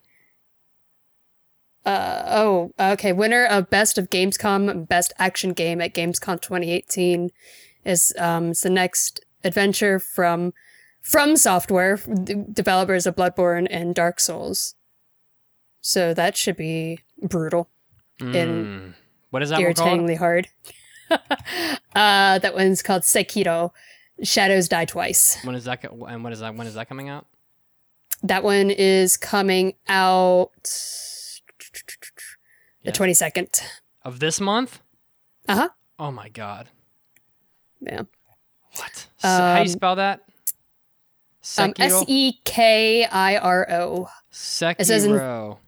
Uh, 1.85 2.23
oh, 2.27 2.73
okay. 2.79 3.13
Winner 3.13 3.47
of 3.47 3.71
Best 3.71 3.97
of 3.99 4.11
Gamescom 4.11 4.87
Best 4.89 5.13
Action 5.19 5.53
Game 5.53 5.81
at 5.81 5.95
Gamescom 5.95 6.41
2018 6.41 7.31
is 7.85 8.13
um, 8.19 8.51
it's 8.51 8.63
the 8.63 8.71
next 8.71 9.21
adventure 9.45 9.99
from 9.99 10.53
FromSoftware, 11.03 12.53
developers 12.53 13.07
of 13.07 13.17
Bloodborne 13.17 13.67
and 13.71 13.95
Dark 13.95 14.21
Souls. 14.21 14.75
So 15.81 16.13
that 16.13 16.37
should 16.37 16.57
be 16.57 17.01
brutal, 17.23 17.69
In- 18.21 18.29
Mm. 18.31 18.95
What 19.31 19.43
is 19.43 19.51
that 19.51 19.61
irritatingly 19.61 20.17
hard. 20.17 20.49
uh, 21.11 21.19
that 21.95 22.53
one's 22.55 22.83
called 22.83 23.03
Sekiro. 23.03 23.71
Shadows 24.23 24.69
Die 24.69 24.85
Twice. 24.85 25.39
When 25.45 25.55
is 25.55 25.65
that? 25.65 25.83
And 25.85 26.23
when 26.23 26.33
is 26.33 26.41
that? 26.41 26.55
When 26.55 26.67
is 26.67 26.75
that 26.75 26.89
coming 26.89 27.09
out? 27.09 27.27
That 28.23 28.43
one 28.45 28.71
is 28.71 29.17
coming 29.17 29.75
out 29.89 30.51
Yeah. 32.83 32.91
the 32.91 32.93
twenty 32.97 33.15
second. 33.15 33.49
Of 34.05 34.19
this 34.21 34.41
month? 34.41 34.81
Uh 35.49 35.55
huh. 35.57 35.69
Oh 35.99 36.11
my 36.11 36.29
god. 36.29 36.69
Yeah. 37.81 38.03
What? 38.77 38.91
S- 38.93 39.07
how 39.23 39.55
do 39.57 39.61
you 39.61 39.61
Um, 39.63 39.69
spell 39.69 39.97
that? 39.97 40.21
Um, 41.59 41.73
S 41.79 41.93
Sekiro. 41.93 42.05
E 42.09 42.33
K 42.45 43.05
I 43.05 43.37
R 43.39 43.67
O. 43.71 44.09
says 44.31 45.05
in- 45.05 45.13
Sekiro. 45.13 45.59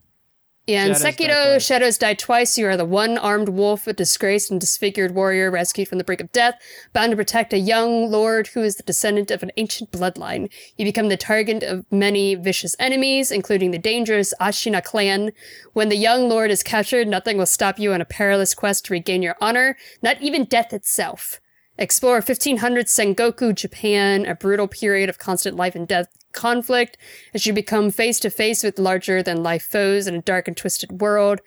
Yeah, 0.66 0.87
in 0.87 0.94
Shadows 0.94 1.16
Sekiro, 1.16 1.27
Twice. 1.27 1.66
Shadows 1.66 1.98
Die 1.98 2.14
Twice, 2.14 2.57
you 2.57 2.66
are 2.68 2.77
the 2.77 2.85
one 2.85 3.18
armed 3.18 3.48
wolf, 3.48 3.88
a 3.88 3.92
disgraced 3.92 4.48
and 4.48 4.61
disfigured 4.61 5.12
warrior 5.12 5.51
rescued 5.51 5.88
from 5.88 5.98
the 5.98 6.05
brink 6.05 6.20
of 6.20 6.31
death, 6.31 6.55
bound 6.92 7.11
to 7.11 7.16
protect 7.16 7.53
a 7.53 7.59
young 7.59 8.09
lord 8.12 8.46
who 8.48 8.62
is 8.62 8.77
the 8.77 8.85
descendant 8.85 9.33
of 9.33 9.42
an 9.42 9.51
ancient 9.57 9.90
bloodline. 9.90 10.48
You 10.77 10.85
become 10.85 11.09
the 11.09 11.16
target 11.16 11.64
of 11.64 11.85
many 11.90 12.37
vicious 12.37 12.77
enemies, 12.79 13.33
including 13.33 13.72
the 13.72 13.79
dangerous 13.79 14.33
Ashina 14.40 14.85
clan. 14.85 15.33
When 15.72 15.88
the 15.88 15.96
young 15.96 16.29
lord 16.29 16.53
is 16.53 16.62
captured, 16.62 17.09
nothing 17.09 17.38
will 17.38 17.46
stop 17.46 17.81
you 17.81 17.92
on 17.92 18.01
a 18.01 18.05
perilous 18.05 18.55
quest 18.55 18.85
to 18.85 18.92
regain 18.92 19.20
your 19.20 19.37
honor, 19.40 19.77
not 20.01 20.22
even 20.22 20.44
death 20.44 20.72
itself. 20.72 21.40
Explore 21.77 22.16
1500 22.16 22.87
Sengoku 22.87 23.53
Japan, 23.53 24.27
a 24.27 24.37
brutal 24.37 24.68
period 24.68 25.09
of 25.09 25.18
constant 25.18 25.57
life 25.57 25.75
and 25.75 25.88
death 25.88 26.07
conflict, 26.33 26.97
as 27.35 27.47
you 27.47 27.53
become 27.53 27.90
face 27.90 28.18
to 28.21 28.31
face 28.31 28.62
with 28.62 28.79
larger 28.79 29.23
than 29.23 29.42
life 29.42 29.62
foes 29.64 30.07
in 30.07 30.14
a 30.14 30.23
dark 30.23 30.49
and 30.49 30.57
twisted 30.57 31.01
world. 31.01 31.40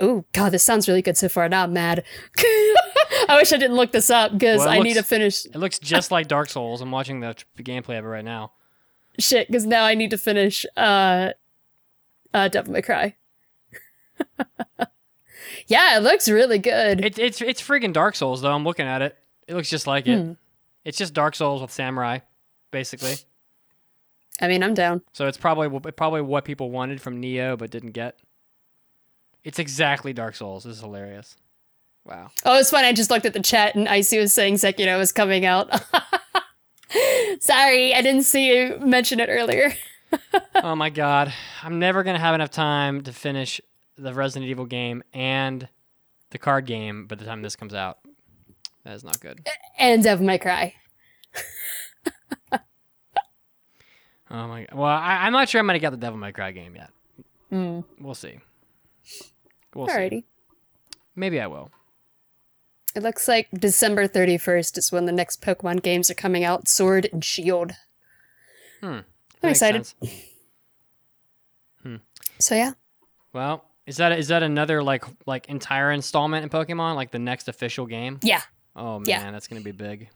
Oh, 0.00 0.24
God, 0.32 0.50
this 0.52 0.62
sounds 0.62 0.86
really 0.86 1.02
good 1.02 1.16
so 1.16 1.28
far. 1.28 1.48
Now 1.48 1.64
I'm 1.64 1.72
mad. 1.72 2.04
I 3.28 3.36
wish 3.36 3.52
I 3.52 3.56
didn't 3.56 3.76
look 3.76 3.90
this 3.92 4.10
up 4.10 4.32
because 4.32 4.60
Well, 4.60 4.68
I 4.68 4.78
need 4.78 4.94
to 4.94 5.02
finish 5.02 5.44
It 5.44 5.56
looks 5.56 5.78
just 5.78 6.10
like 6.10 6.28
Dark 6.28 6.48
Souls. 6.48 6.80
I'm 6.80 6.90
watching 6.90 7.20
the, 7.20 7.36
the 7.56 7.62
gameplay 7.64 7.98
of 7.98 8.04
it 8.04 8.08
right 8.08 8.24
now. 8.24 8.52
shit 9.18 9.48
because 9.48 9.66
now 9.66 9.84
I 9.84 9.94
need 9.94 10.10
to 10.10 10.18
finish 10.18 10.64
uh, 10.76 11.30
uh, 12.32 12.48
Devil 12.48 12.72
May 12.72 12.82
Cry. 12.82 13.16
yeah, 15.66 15.96
it 15.96 16.02
looks 16.02 16.28
really 16.28 16.58
good. 16.58 17.04
It, 17.04 17.18
it's 17.18 17.40
it's 17.40 17.60
freaking 17.62 17.92
Dark 17.92 18.14
Souls 18.16 18.40
though. 18.42 18.52
I'm 18.52 18.64
looking 18.64 18.86
at 18.86 19.02
it. 19.02 19.16
It 19.46 19.54
looks 19.54 19.70
just 19.70 19.86
like 19.86 20.06
it. 20.06 20.18
Hmm. 20.20 20.32
It's 20.84 20.98
just 20.98 21.12
Dark 21.14 21.34
Souls 21.34 21.60
with 21.60 21.70
samurai, 21.70 22.20
basically. 22.70 23.14
I 24.40 24.48
mean, 24.48 24.62
I'm 24.62 24.74
down. 24.74 25.02
So 25.12 25.26
it's 25.26 25.38
probably 25.38 25.68
probably 25.92 26.22
what 26.22 26.44
people 26.44 26.70
wanted 26.70 27.00
from 27.00 27.20
Nioh 27.20 27.58
but 27.58 27.70
didn't 27.70 27.92
get. 27.92 28.18
It's 29.44 29.58
exactly 29.58 30.12
Dark 30.12 30.34
Souls. 30.34 30.64
This 30.64 30.76
is 30.76 30.82
hilarious. 30.82 31.36
Wow. 32.04 32.30
Oh, 32.44 32.58
it's 32.58 32.70
fun. 32.70 32.84
I 32.84 32.92
just 32.92 33.10
looked 33.10 33.26
at 33.26 33.34
the 33.34 33.42
chat 33.42 33.74
and 33.74 33.88
Icy 33.88 34.18
was 34.18 34.32
saying 34.32 34.54
Sekiro 34.54 34.98
was 34.98 35.12
coming 35.12 35.44
out. 35.44 35.70
Sorry, 37.40 37.94
I 37.94 38.00
didn't 38.00 38.22
see 38.22 38.48
you 38.48 38.78
mention 38.80 39.20
it 39.20 39.28
earlier. 39.28 39.72
oh 40.62 40.74
my 40.74 40.90
god. 40.90 41.32
I'm 41.62 41.78
never 41.78 42.02
gonna 42.02 42.18
have 42.18 42.34
enough 42.34 42.50
time 42.50 43.02
to 43.02 43.12
finish 43.12 43.60
the 43.96 44.14
Resident 44.14 44.48
Evil 44.50 44.66
game 44.66 45.02
and 45.12 45.68
the 46.30 46.38
card 46.38 46.66
game 46.66 47.06
by 47.06 47.16
the 47.16 47.24
time 47.24 47.42
this 47.42 47.56
comes 47.56 47.74
out. 47.74 47.98
That 48.84 48.94
is 48.94 49.04
not 49.04 49.20
good. 49.20 49.46
And 49.78 50.02
Devil 50.02 50.24
May 50.24 50.38
Cry. 50.38 50.74
Oh 54.30 54.46
my 54.48 54.64
god. 54.64 54.76
Well, 54.76 54.88
I, 54.90 55.26
I'm 55.26 55.32
not 55.32 55.48
sure 55.48 55.58
I'm 55.60 55.66
gonna 55.66 55.78
get 55.78 55.90
the 55.90 55.96
Devil 55.96 56.18
May 56.18 56.32
Cry 56.32 56.52
game 56.52 56.74
yet. 56.76 56.90
Mm. 57.52 57.84
We'll 57.98 58.14
see. 58.14 58.38
We'll 59.74 59.88
see. 59.88 59.94
Alrighty. 59.94 60.24
Maybe 61.16 61.40
I 61.40 61.46
will. 61.46 61.70
It 62.94 63.02
looks 63.02 63.28
like 63.28 63.48
December 63.52 64.08
31st 64.08 64.78
is 64.78 64.90
when 64.92 65.06
the 65.06 65.12
next 65.12 65.40
Pokemon 65.42 65.82
games 65.82 66.10
are 66.10 66.14
coming 66.14 66.42
out 66.44 66.68
Sword 66.68 67.08
and 67.12 67.24
Shield. 67.24 67.72
Hmm. 68.80 69.00
I'm 69.42 69.50
excited. 69.50 69.86
sense. 69.86 70.12
So, 72.40 72.54
yeah. 72.54 72.72
Well, 73.32 73.64
is 73.86 73.96
that 73.96 74.16
is 74.18 74.28
that 74.28 74.42
another 74.44 74.82
like 74.82 75.04
like 75.26 75.48
entire 75.48 75.90
installment 75.90 76.44
in 76.44 76.50
Pokemon, 76.50 76.94
like 76.94 77.10
the 77.10 77.18
next 77.18 77.48
official 77.48 77.86
game? 77.86 78.20
Yeah. 78.22 78.42
Oh 78.76 78.98
man, 79.00 79.08
Yeah. 79.08 79.30
that's 79.32 79.48
gonna 79.48 79.60
be 79.60 79.72
big. 79.72 80.08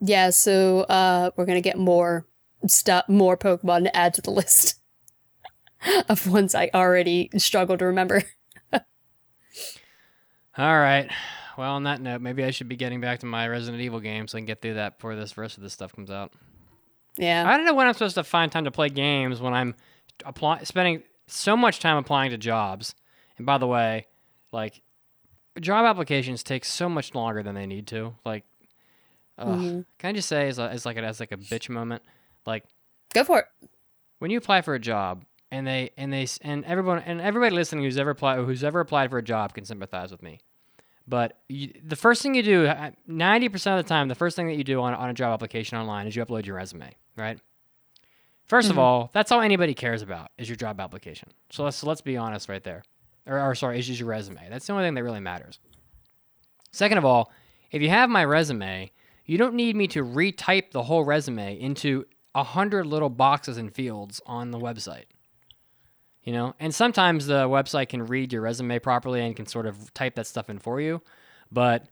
Yeah, 0.00 0.30
so 0.30 0.80
uh, 0.80 1.30
we're 1.36 1.44
going 1.44 1.62
to 1.62 1.68
get 1.68 1.78
more 1.78 2.26
stuff, 2.66 3.08
more 3.08 3.36
Pokemon 3.36 3.84
to 3.84 3.96
add 3.96 4.14
to 4.14 4.22
the 4.22 4.30
list 4.30 4.78
of 6.08 6.26
ones 6.26 6.54
I 6.54 6.70
already 6.74 7.30
struggle 7.36 7.76
to 7.78 7.84
remember. 7.86 8.22
All 8.72 8.80
right. 10.78 11.10
Well, 11.56 11.72
on 11.74 11.84
that 11.84 12.00
note, 12.00 12.20
maybe 12.20 12.44
I 12.44 12.50
should 12.50 12.68
be 12.68 12.76
getting 12.76 13.00
back 13.00 13.20
to 13.20 13.26
my 13.26 13.46
Resident 13.48 13.82
Evil 13.82 14.00
game 14.00 14.26
so 14.26 14.36
I 14.36 14.40
can 14.40 14.46
get 14.46 14.60
through 14.62 14.74
that 14.74 14.98
before 14.98 15.16
this 15.16 15.36
rest 15.36 15.56
of 15.56 15.62
this 15.62 15.72
stuff 15.72 15.92
comes 15.94 16.10
out. 16.10 16.32
Yeah. 17.16 17.44
I 17.46 17.56
don't 17.56 17.66
know 17.66 17.74
when 17.74 17.86
I'm 17.86 17.92
supposed 17.92 18.14
to 18.16 18.24
find 18.24 18.50
time 18.50 18.64
to 18.64 18.70
play 18.70 18.88
games 18.88 19.40
when 19.40 19.52
I'm 19.54 19.74
apply- 20.24 20.62
spending 20.64 21.02
so 21.26 21.56
much 21.56 21.78
time 21.80 21.96
applying 21.96 22.30
to 22.30 22.38
jobs. 22.38 22.94
And 23.38 23.46
by 23.46 23.58
the 23.58 23.66
way, 23.66 24.06
like 24.50 24.80
job 25.60 25.84
applications 25.84 26.42
take 26.42 26.64
so 26.64 26.88
much 26.88 27.14
longer 27.14 27.42
than 27.42 27.54
they 27.54 27.66
need 27.66 27.86
to. 27.88 28.14
Like, 28.24 28.44
ugh. 29.38 29.58
Mhm. 29.58 29.84
can 29.98 30.10
I 30.10 30.12
just 30.12 30.28
say 30.28 30.48
as, 30.48 30.58
a, 30.58 30.64
as 30.70 30.86
like 30.86 30.96
a, 30.96 31.02
as 31.02 31.20
like 31.20 31.32
a 31.32 31.36
bitch 31.36 31.68
moment, 31.68 32.02
like 32.46 32.64
Go 33.14 33.24
for 33.24 33.40
it. 33.40 33.46
when 34.18 34.30
you 34.30 34.38
apply 34.38 34.62
for 34.62 34.74
a 34.74 34.78
job 34.80 35.24
and 35.50 35.66
they 35.66 35.90
and 35.96 36.12
they 36.12 36.26
and 36.40 36.64
everyone 36.64 37.00
and 37.00 37.20
everybody 37.20 37.54
listening 37.54 37.84
who's 37.84 37.98
ever 37.98 38.10
applied 38.10 38.38
who's 38.44 38.64
ever 38.64 38.80
applied 38.80 39.10
for 39.10 39.18
a 39.18 39.22
job 39.22 39.54
can 39.54 39.64
sympathize 39.64 40.10
with 40.10 40.22
me. 40.22 40.40
But 41.06 41.38
you, 41.48 41.72
the 41.84 41.96
first 41.96 42.22
thing 42.22 42.36
you 42.36 42.44
do, 42.44 42.66
uh, 42.66 42.92
90% 43.10 43.52
of 43.78 43.84
the 43.84 43.88
time, 43.88 44.06
the 44.06 44.14
first 44.14 44.36
thing 44.36 44.46
that 44.46 44.54
you 44.54 44.62
do 44.62 44.80
on, 44.80 44.94
on 44.94 45.10
a 45.10 45.14
job 45.14 45.32
application 45.34 45.76
online 45.76 46.06
is 46.06 46.14
you 46.14 46.24
upload 46.24 46.46
your 46.46 46.54
resume, 46.54 46.94
right? 47.16 47.40
1st 48.48 48.70
of 48.70 48.78
all, 48.78 49.10
that's 49.12 49.32
all 49.32 49.40
anybody 49.40 49.74
cares 49.74 50.02
about 50.02 50.30
is 50.38 50.48
your 50.48 50.56
job 50.56 50.80
application. 50.80 51.30
So 51.50 51.64
let's 51.64 51.82
let's 51.82 52.00
be 52.00 52.16
honest 52.16 52.48
right 52.48 52.62
there. 52.62 52.84
Or, 53.26 53.40
or 53.40 53.54
sorry, 53.54 53.78
is 53.78 53.86
just 53.86 54.00
your 54.00 54.08
resume. 54.08 54.48
That's 54.48 54.66
the 54.66 54.72
only 54.72 54.84
thing 54.84 54.94
that 54.94 55.02
really 55.02 55.20
matters. 55.20 55.58
Second 56.70 56.98
of 56.98 57.04
all, 57.04 57.32
if 57.70 57.82
you 57.82 57.88
have 57.88 58.08
my 58.10 58.24
resume, 58.24 58.90
you 59.26 59.38
don't 59.38 59.54
need 59.54 59.76
me 59.76 59.86
to 59.88 60.04
retype 60.04 60.70
the 60.70 60.82
whole 60.82 61.04
resume 61.04 61.58
into 61.58 62.04
a 62.34 62.44
hundred 62.44 62.86
little 62.86 63.10
boxes 63.10 63.58
and 63.58 63.74
fields 63.74 64.20
on 64.26 64.50
the 64.50 64.58
website. 64.58 65.04
You 66.24 66.32
know, 66.32 66.54
and 66.60 66.72
sometimes 66.72 67.26
the 67.26 67.48
website 67.48 67.88
can 67.88 68.06
read 68.06 68.32
your 68.32 68.42
resume 68.42 68.78
properly 68.78 69.20
and 69.22 69.34
can 69.34 69.46
sort 69.46 69.66
of 69.66 69.92
type 69.92 70.14
that 70.14 70.26
stuff 70.26 70.48
in 70.48 70.58
for 70.60 70.80
you, 70.80 71.02
but 71.50 71.86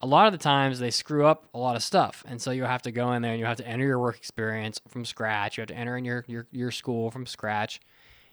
a 0.00 0.06
lot 0.06 0.26
of 0.26 0.32
the 0.32 0.38
times 0.38 0.78
they 0.78 0.90
screw 0.90 1.24
up 1.24 1.48
a 1.54 1.58
lot 1.58 1.76
of 1.76 1.82
stuff, 1.82 2.24
and 2.26 2.42
so 2.42 2.50
you 2.50 2.64
have 2.64 2.82
to 2.82 2.90
go 2.90 3.12
in 3.12 3.22
there 3.22 3.30
and 3.30 3.40
you 3.40 3.46
have 3.46 3.56
to 3.58 3.66
enter 3.66 3.84
your 3.84 3.98
work 3.98 4.16
experience 4.16 4.80
from 4.88 5.04
scratch. 5.04 5.56
You 5.56 5.62
have 5.62 5.68
to 5.68 5.76
enter 5.76 5.96
in 5.96 6.04
your 6.04 6.24
your, 6.26 6.46
your 6.50 6.70
school 6.70 7.10
from 7.10 7.26
scratch, 7.26 7.80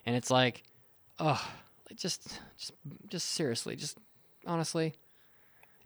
and 0.06 0.16
it's 0.16 0.32
like, 0.32 0.64
oh, 1.20 1.42
just 1.96 2.40
just 2.58 2.74
just 3.08 3.30
seriously, 3.30 3.76
just 3.76 3.98
honestly, 4.46 4.96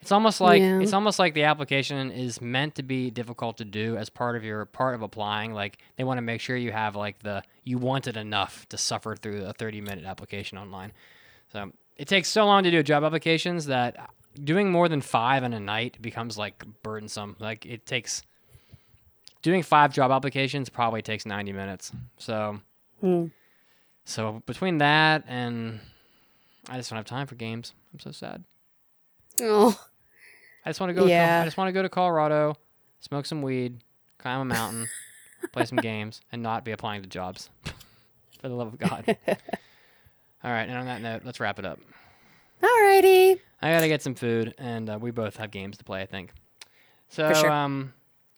it's 0.02 0.12
almost 0.12 0.40
like 0.42 0.62
Yeah. 0.62 0.80
it's 0.82 0.94
almost 0.94 1.20
like 1.20 1.34
the 1.34 1.44
application 1.44 2.12
is 2.12 2.40
meant 2.42 2.76
to 2.76 2.84
be 2.84 3.10
difficult 3.12 3.58
to 3.58 3.66
do 3.66 3.98
as 3.98 4.10
part 4.10 4.36
of 4.36 4.44
your 4.44 4.66
part 4.66 4.96
of 4.96 5.02
applying. 5.02 5.54
Like 5.54 5.80
they 5.96 6.04
want 6.04 6.18
to 6.18 6.22
make 6.22 6.42
sure 6.42 6.56
you 6.56 6.72
have 6.72 6.96
like 6.96 7.20
the 7.20 7.44
you 7.64 7.78
want 7.78 8.08
it 8.08 8.16
enough 8.18 8.68
to 8.70 8.78
suffer 8.78 9.16
through 9.16 9.44
a 9.46 9.54
30 9.54 9.82
minute 9.82 10.06
application 10.06 10.58
online. 10.58 10.92
So 11.52 11.72
it 11.96 12.08
takes 12.08 12.30
so 12.30 12.46
long 12.46 12.64
to 12.64 12.72
do 12.72 12.84
job 12.84 13.04
applications 13.04 13.66
that 13.66 14.10
doing 14.44 14.72
more 14.72 14.88
than 14.88 15.02
five 15.02 15.44
in 15.44 15.52
a 15.54 15.60
night 15.60 16.02
becomes 16.02 16.38
like 16.38 16.64
burdensome. 16.84 17.36
Like 17.40 17.66
it 17.66 17.86
takes 17.86 18.22
doing 19.42 19.64
five 19.64 19.94
job 19.94 20.12
applications 20.12 20.70
probably 20.70 21.02
takes 21.02 21.26
90 21.26 21.54
minutes. 21.54 21.92
So 22.18 22.60
Hmm. 23.02 23.26
so 24.06 24.42
between 24.46 24.78
that 24.80 25.24
and 25.28 25.80
I 26.70 26.78
just 26.78 26.90
don't 26.90 26.98
have 26.98 27.06
time 27.06 27.28
for 27.28 27.36
games. 27.36 27.74
I'm 27.94 28.00
so 28.00 28.12
sad. 28.12 28.44
Oh, 29.42 29.80
I 30.66 30.70
just 30.70 30.80
want 30.80 30.90
to 30.90 30.94
go. 30.94 31.06
Yeah. 31.06 31.42
I 31.42 31.46
just 31.46 31.58
want 31.58 31.68
to 31.70 31.72
go 31.72 31.82
to 31.82 31.90
Colorado, 31.90 32.56
smoke 33.00 33.26
some 33.26 33.42
weed, 33.42 33.80
climb 34.18 34.42
a 34.42 34.46
mountain, 34.46 34.88
play 35.52 35.66
some 35.66 35.78
games, 35.78 36.22
and 36.32 36.42
not 36.42 36.66
be 36.66 36.72
applying 36.72 37.02
to 37.02 37.10
jobs. 37.10 37.50
For 38.42 38.50
the 38.50 38.56
love 38.56 38.68
of 38.68 38.78
God. 38.78 39.18
All 40.44 40.52
right, 40.52 40.70
and 40.70 40.78
on 40.78 40.86
that 40.86 41.02
note, 41.02 41.24
let's 41.26 41.40
wrap 41.40 41.58
it 41.58 41.66
up. 41.66 41.80
alrighty. 42.62 43.40
I 43.62 43.72
gotta 43.72 43.88
get 43.88 44.04
some 44.04 44.14
food, 44.14 44.54
and 44.60 44.90
uh, 44.90 45.00
we 45.02 45.10
both 45.10 45.38
have 45.38 45.50
games 45.50 45.78
to 45.78 45.84
play. 45.84 46.02
I 46.02 46.06
think. 46.06 46.32
So, 47.10 47.30
For 47.30 47.36
sure. 47.36 47.52
um, 47.52 47.94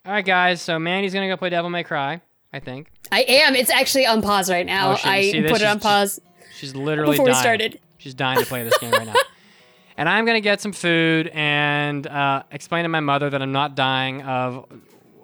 all 0.06 0.14
right, 0.14 0.26
guys. 0.26 0.62
So 0.62 0.80
Mandi's 0.80 1.14
gonna 1.14 1.28
go 1.28 1.36
play 1.36 1.50
Devil 1.50 1.70
May 1.70 1.84
Cry. 1.84 2.22
I 2.54 2.60
think 2.60 2.90
I 3.12 3.24
am. 3.28 3.56
It's 3.56 3.70
actually 3.70 4.06
on 4.06 4.22
pause 4.22 4.50
right 4.50 4.66
now. 4.66 4.92
Oh, 4.92 4.98
I 5.04 5.30
put 5.50 5.62
it 5.62 5.68
on 5.68 5.80
pause 5.80 6.20
she's 6.56 6.76
literally 6.76 7.14
before 7.14 7.26
we 7.26 7.34
started. 7.34 7.80
She's 7.98 8.14
dying 8.14 8.40
to 8.40 8.46
play 8.46 8.64
this 8.64 8.78
game 8.78 8.92
right 8.92 9.06
now. 9.06 9.14
And 10.00 10.08
I'm 10.08 10.26
gonna 10.26 10.40
get 10.40 10.62
some 10.62 10.72
food 10.72 11.28
and 11.28 12.08
uh, 12.08 12.44
explain 12.52 12.84
to 12.84 12.90
my 12.90 13.02
mother 13.02 13.30
that 13.30 13.42
I'm 13.42 13.52
not 13.52 13.76
dying 13.76 14.22
of 14.22 14.66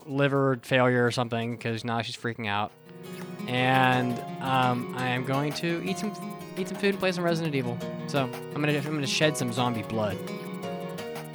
liver 0.06 0.60
failure 0.64 1.06
or 1.06 1.12
something 1.12 1.56
because 1.56 1.86
now 1.86 2.02
she's 2.02 2.18
freaking 2.18 2.48
out. 2.48 2.74
And 3.48 4.20
um, 4.42 4.94
I 4.98 5.08
am 5.08 5.24
going 5.24 5.54
to 5.54 5.82
eat 5.86 5.98
some 5.98 6.12
eat 6.58 6.68
some 6.68 6.78
food 6.78 6.90
and 6.90 7.00
play 7.00 7.14
some 7.14 7.24
Resident 7.24 7.56
Evil. 7.56 7.78
So 8.08 8.24
I'm 8.24 8.62
gonna 8.62 8.74
I'm 8.74 8.84
gonna 8.84 9.08
shed 9.08 9.38
some 9.38 9.54
zombie 9.54 9.84
blood. 9.84 10.18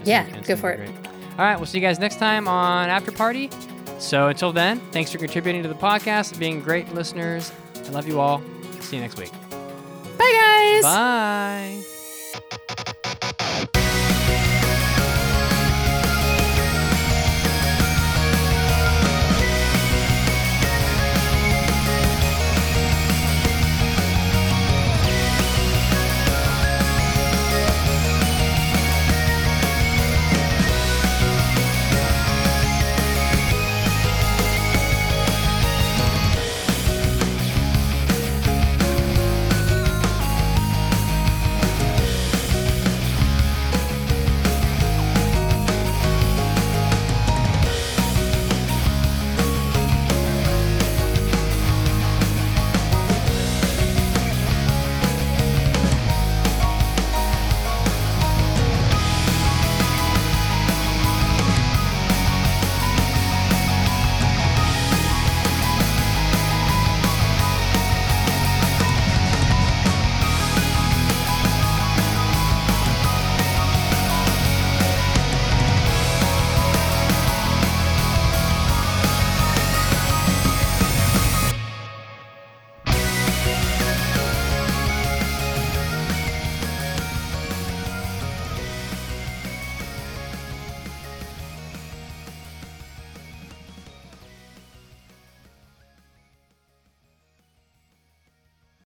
Yeah, 0.04 0.28
go 0.40 0.54
for 0.54 0.72
it. 0.72 0.76
great. 0.76 0.90
All 1.38 1.46
right, 1.46 1.56
we'll 1.56 1.64
see 1.64 1.78
you 1.78 1.82
guys 1.82 1.98
next 1.98 2.16
time 2.16 2.46
on 2.46 2.90
After 2.90 3.10
Party. 3.10 3.48
So 3.98 4.28
until 4.28 4.52
then, 4.52 4.80
thanks 4.92 5.10
for 5.10 5.16
contributing 5.16 5.62
to 5.62 5.68
the 5.68 5.74
podcast, 5.74 6.38
being 6.38 6.60
great 6.60 6.92
listeners. 6.92 7.52
I 7.74 7.88
love 7.88 8.06
you 8.06 8.20
all. 8.20 8.42
See 8.80 8.96
you 8.96 9.02
next 9.02 9.18
week. 9.18 9.32
Bye, 10.18 10.80
guys. 10.82 11.86
Bye. 13.50 13.89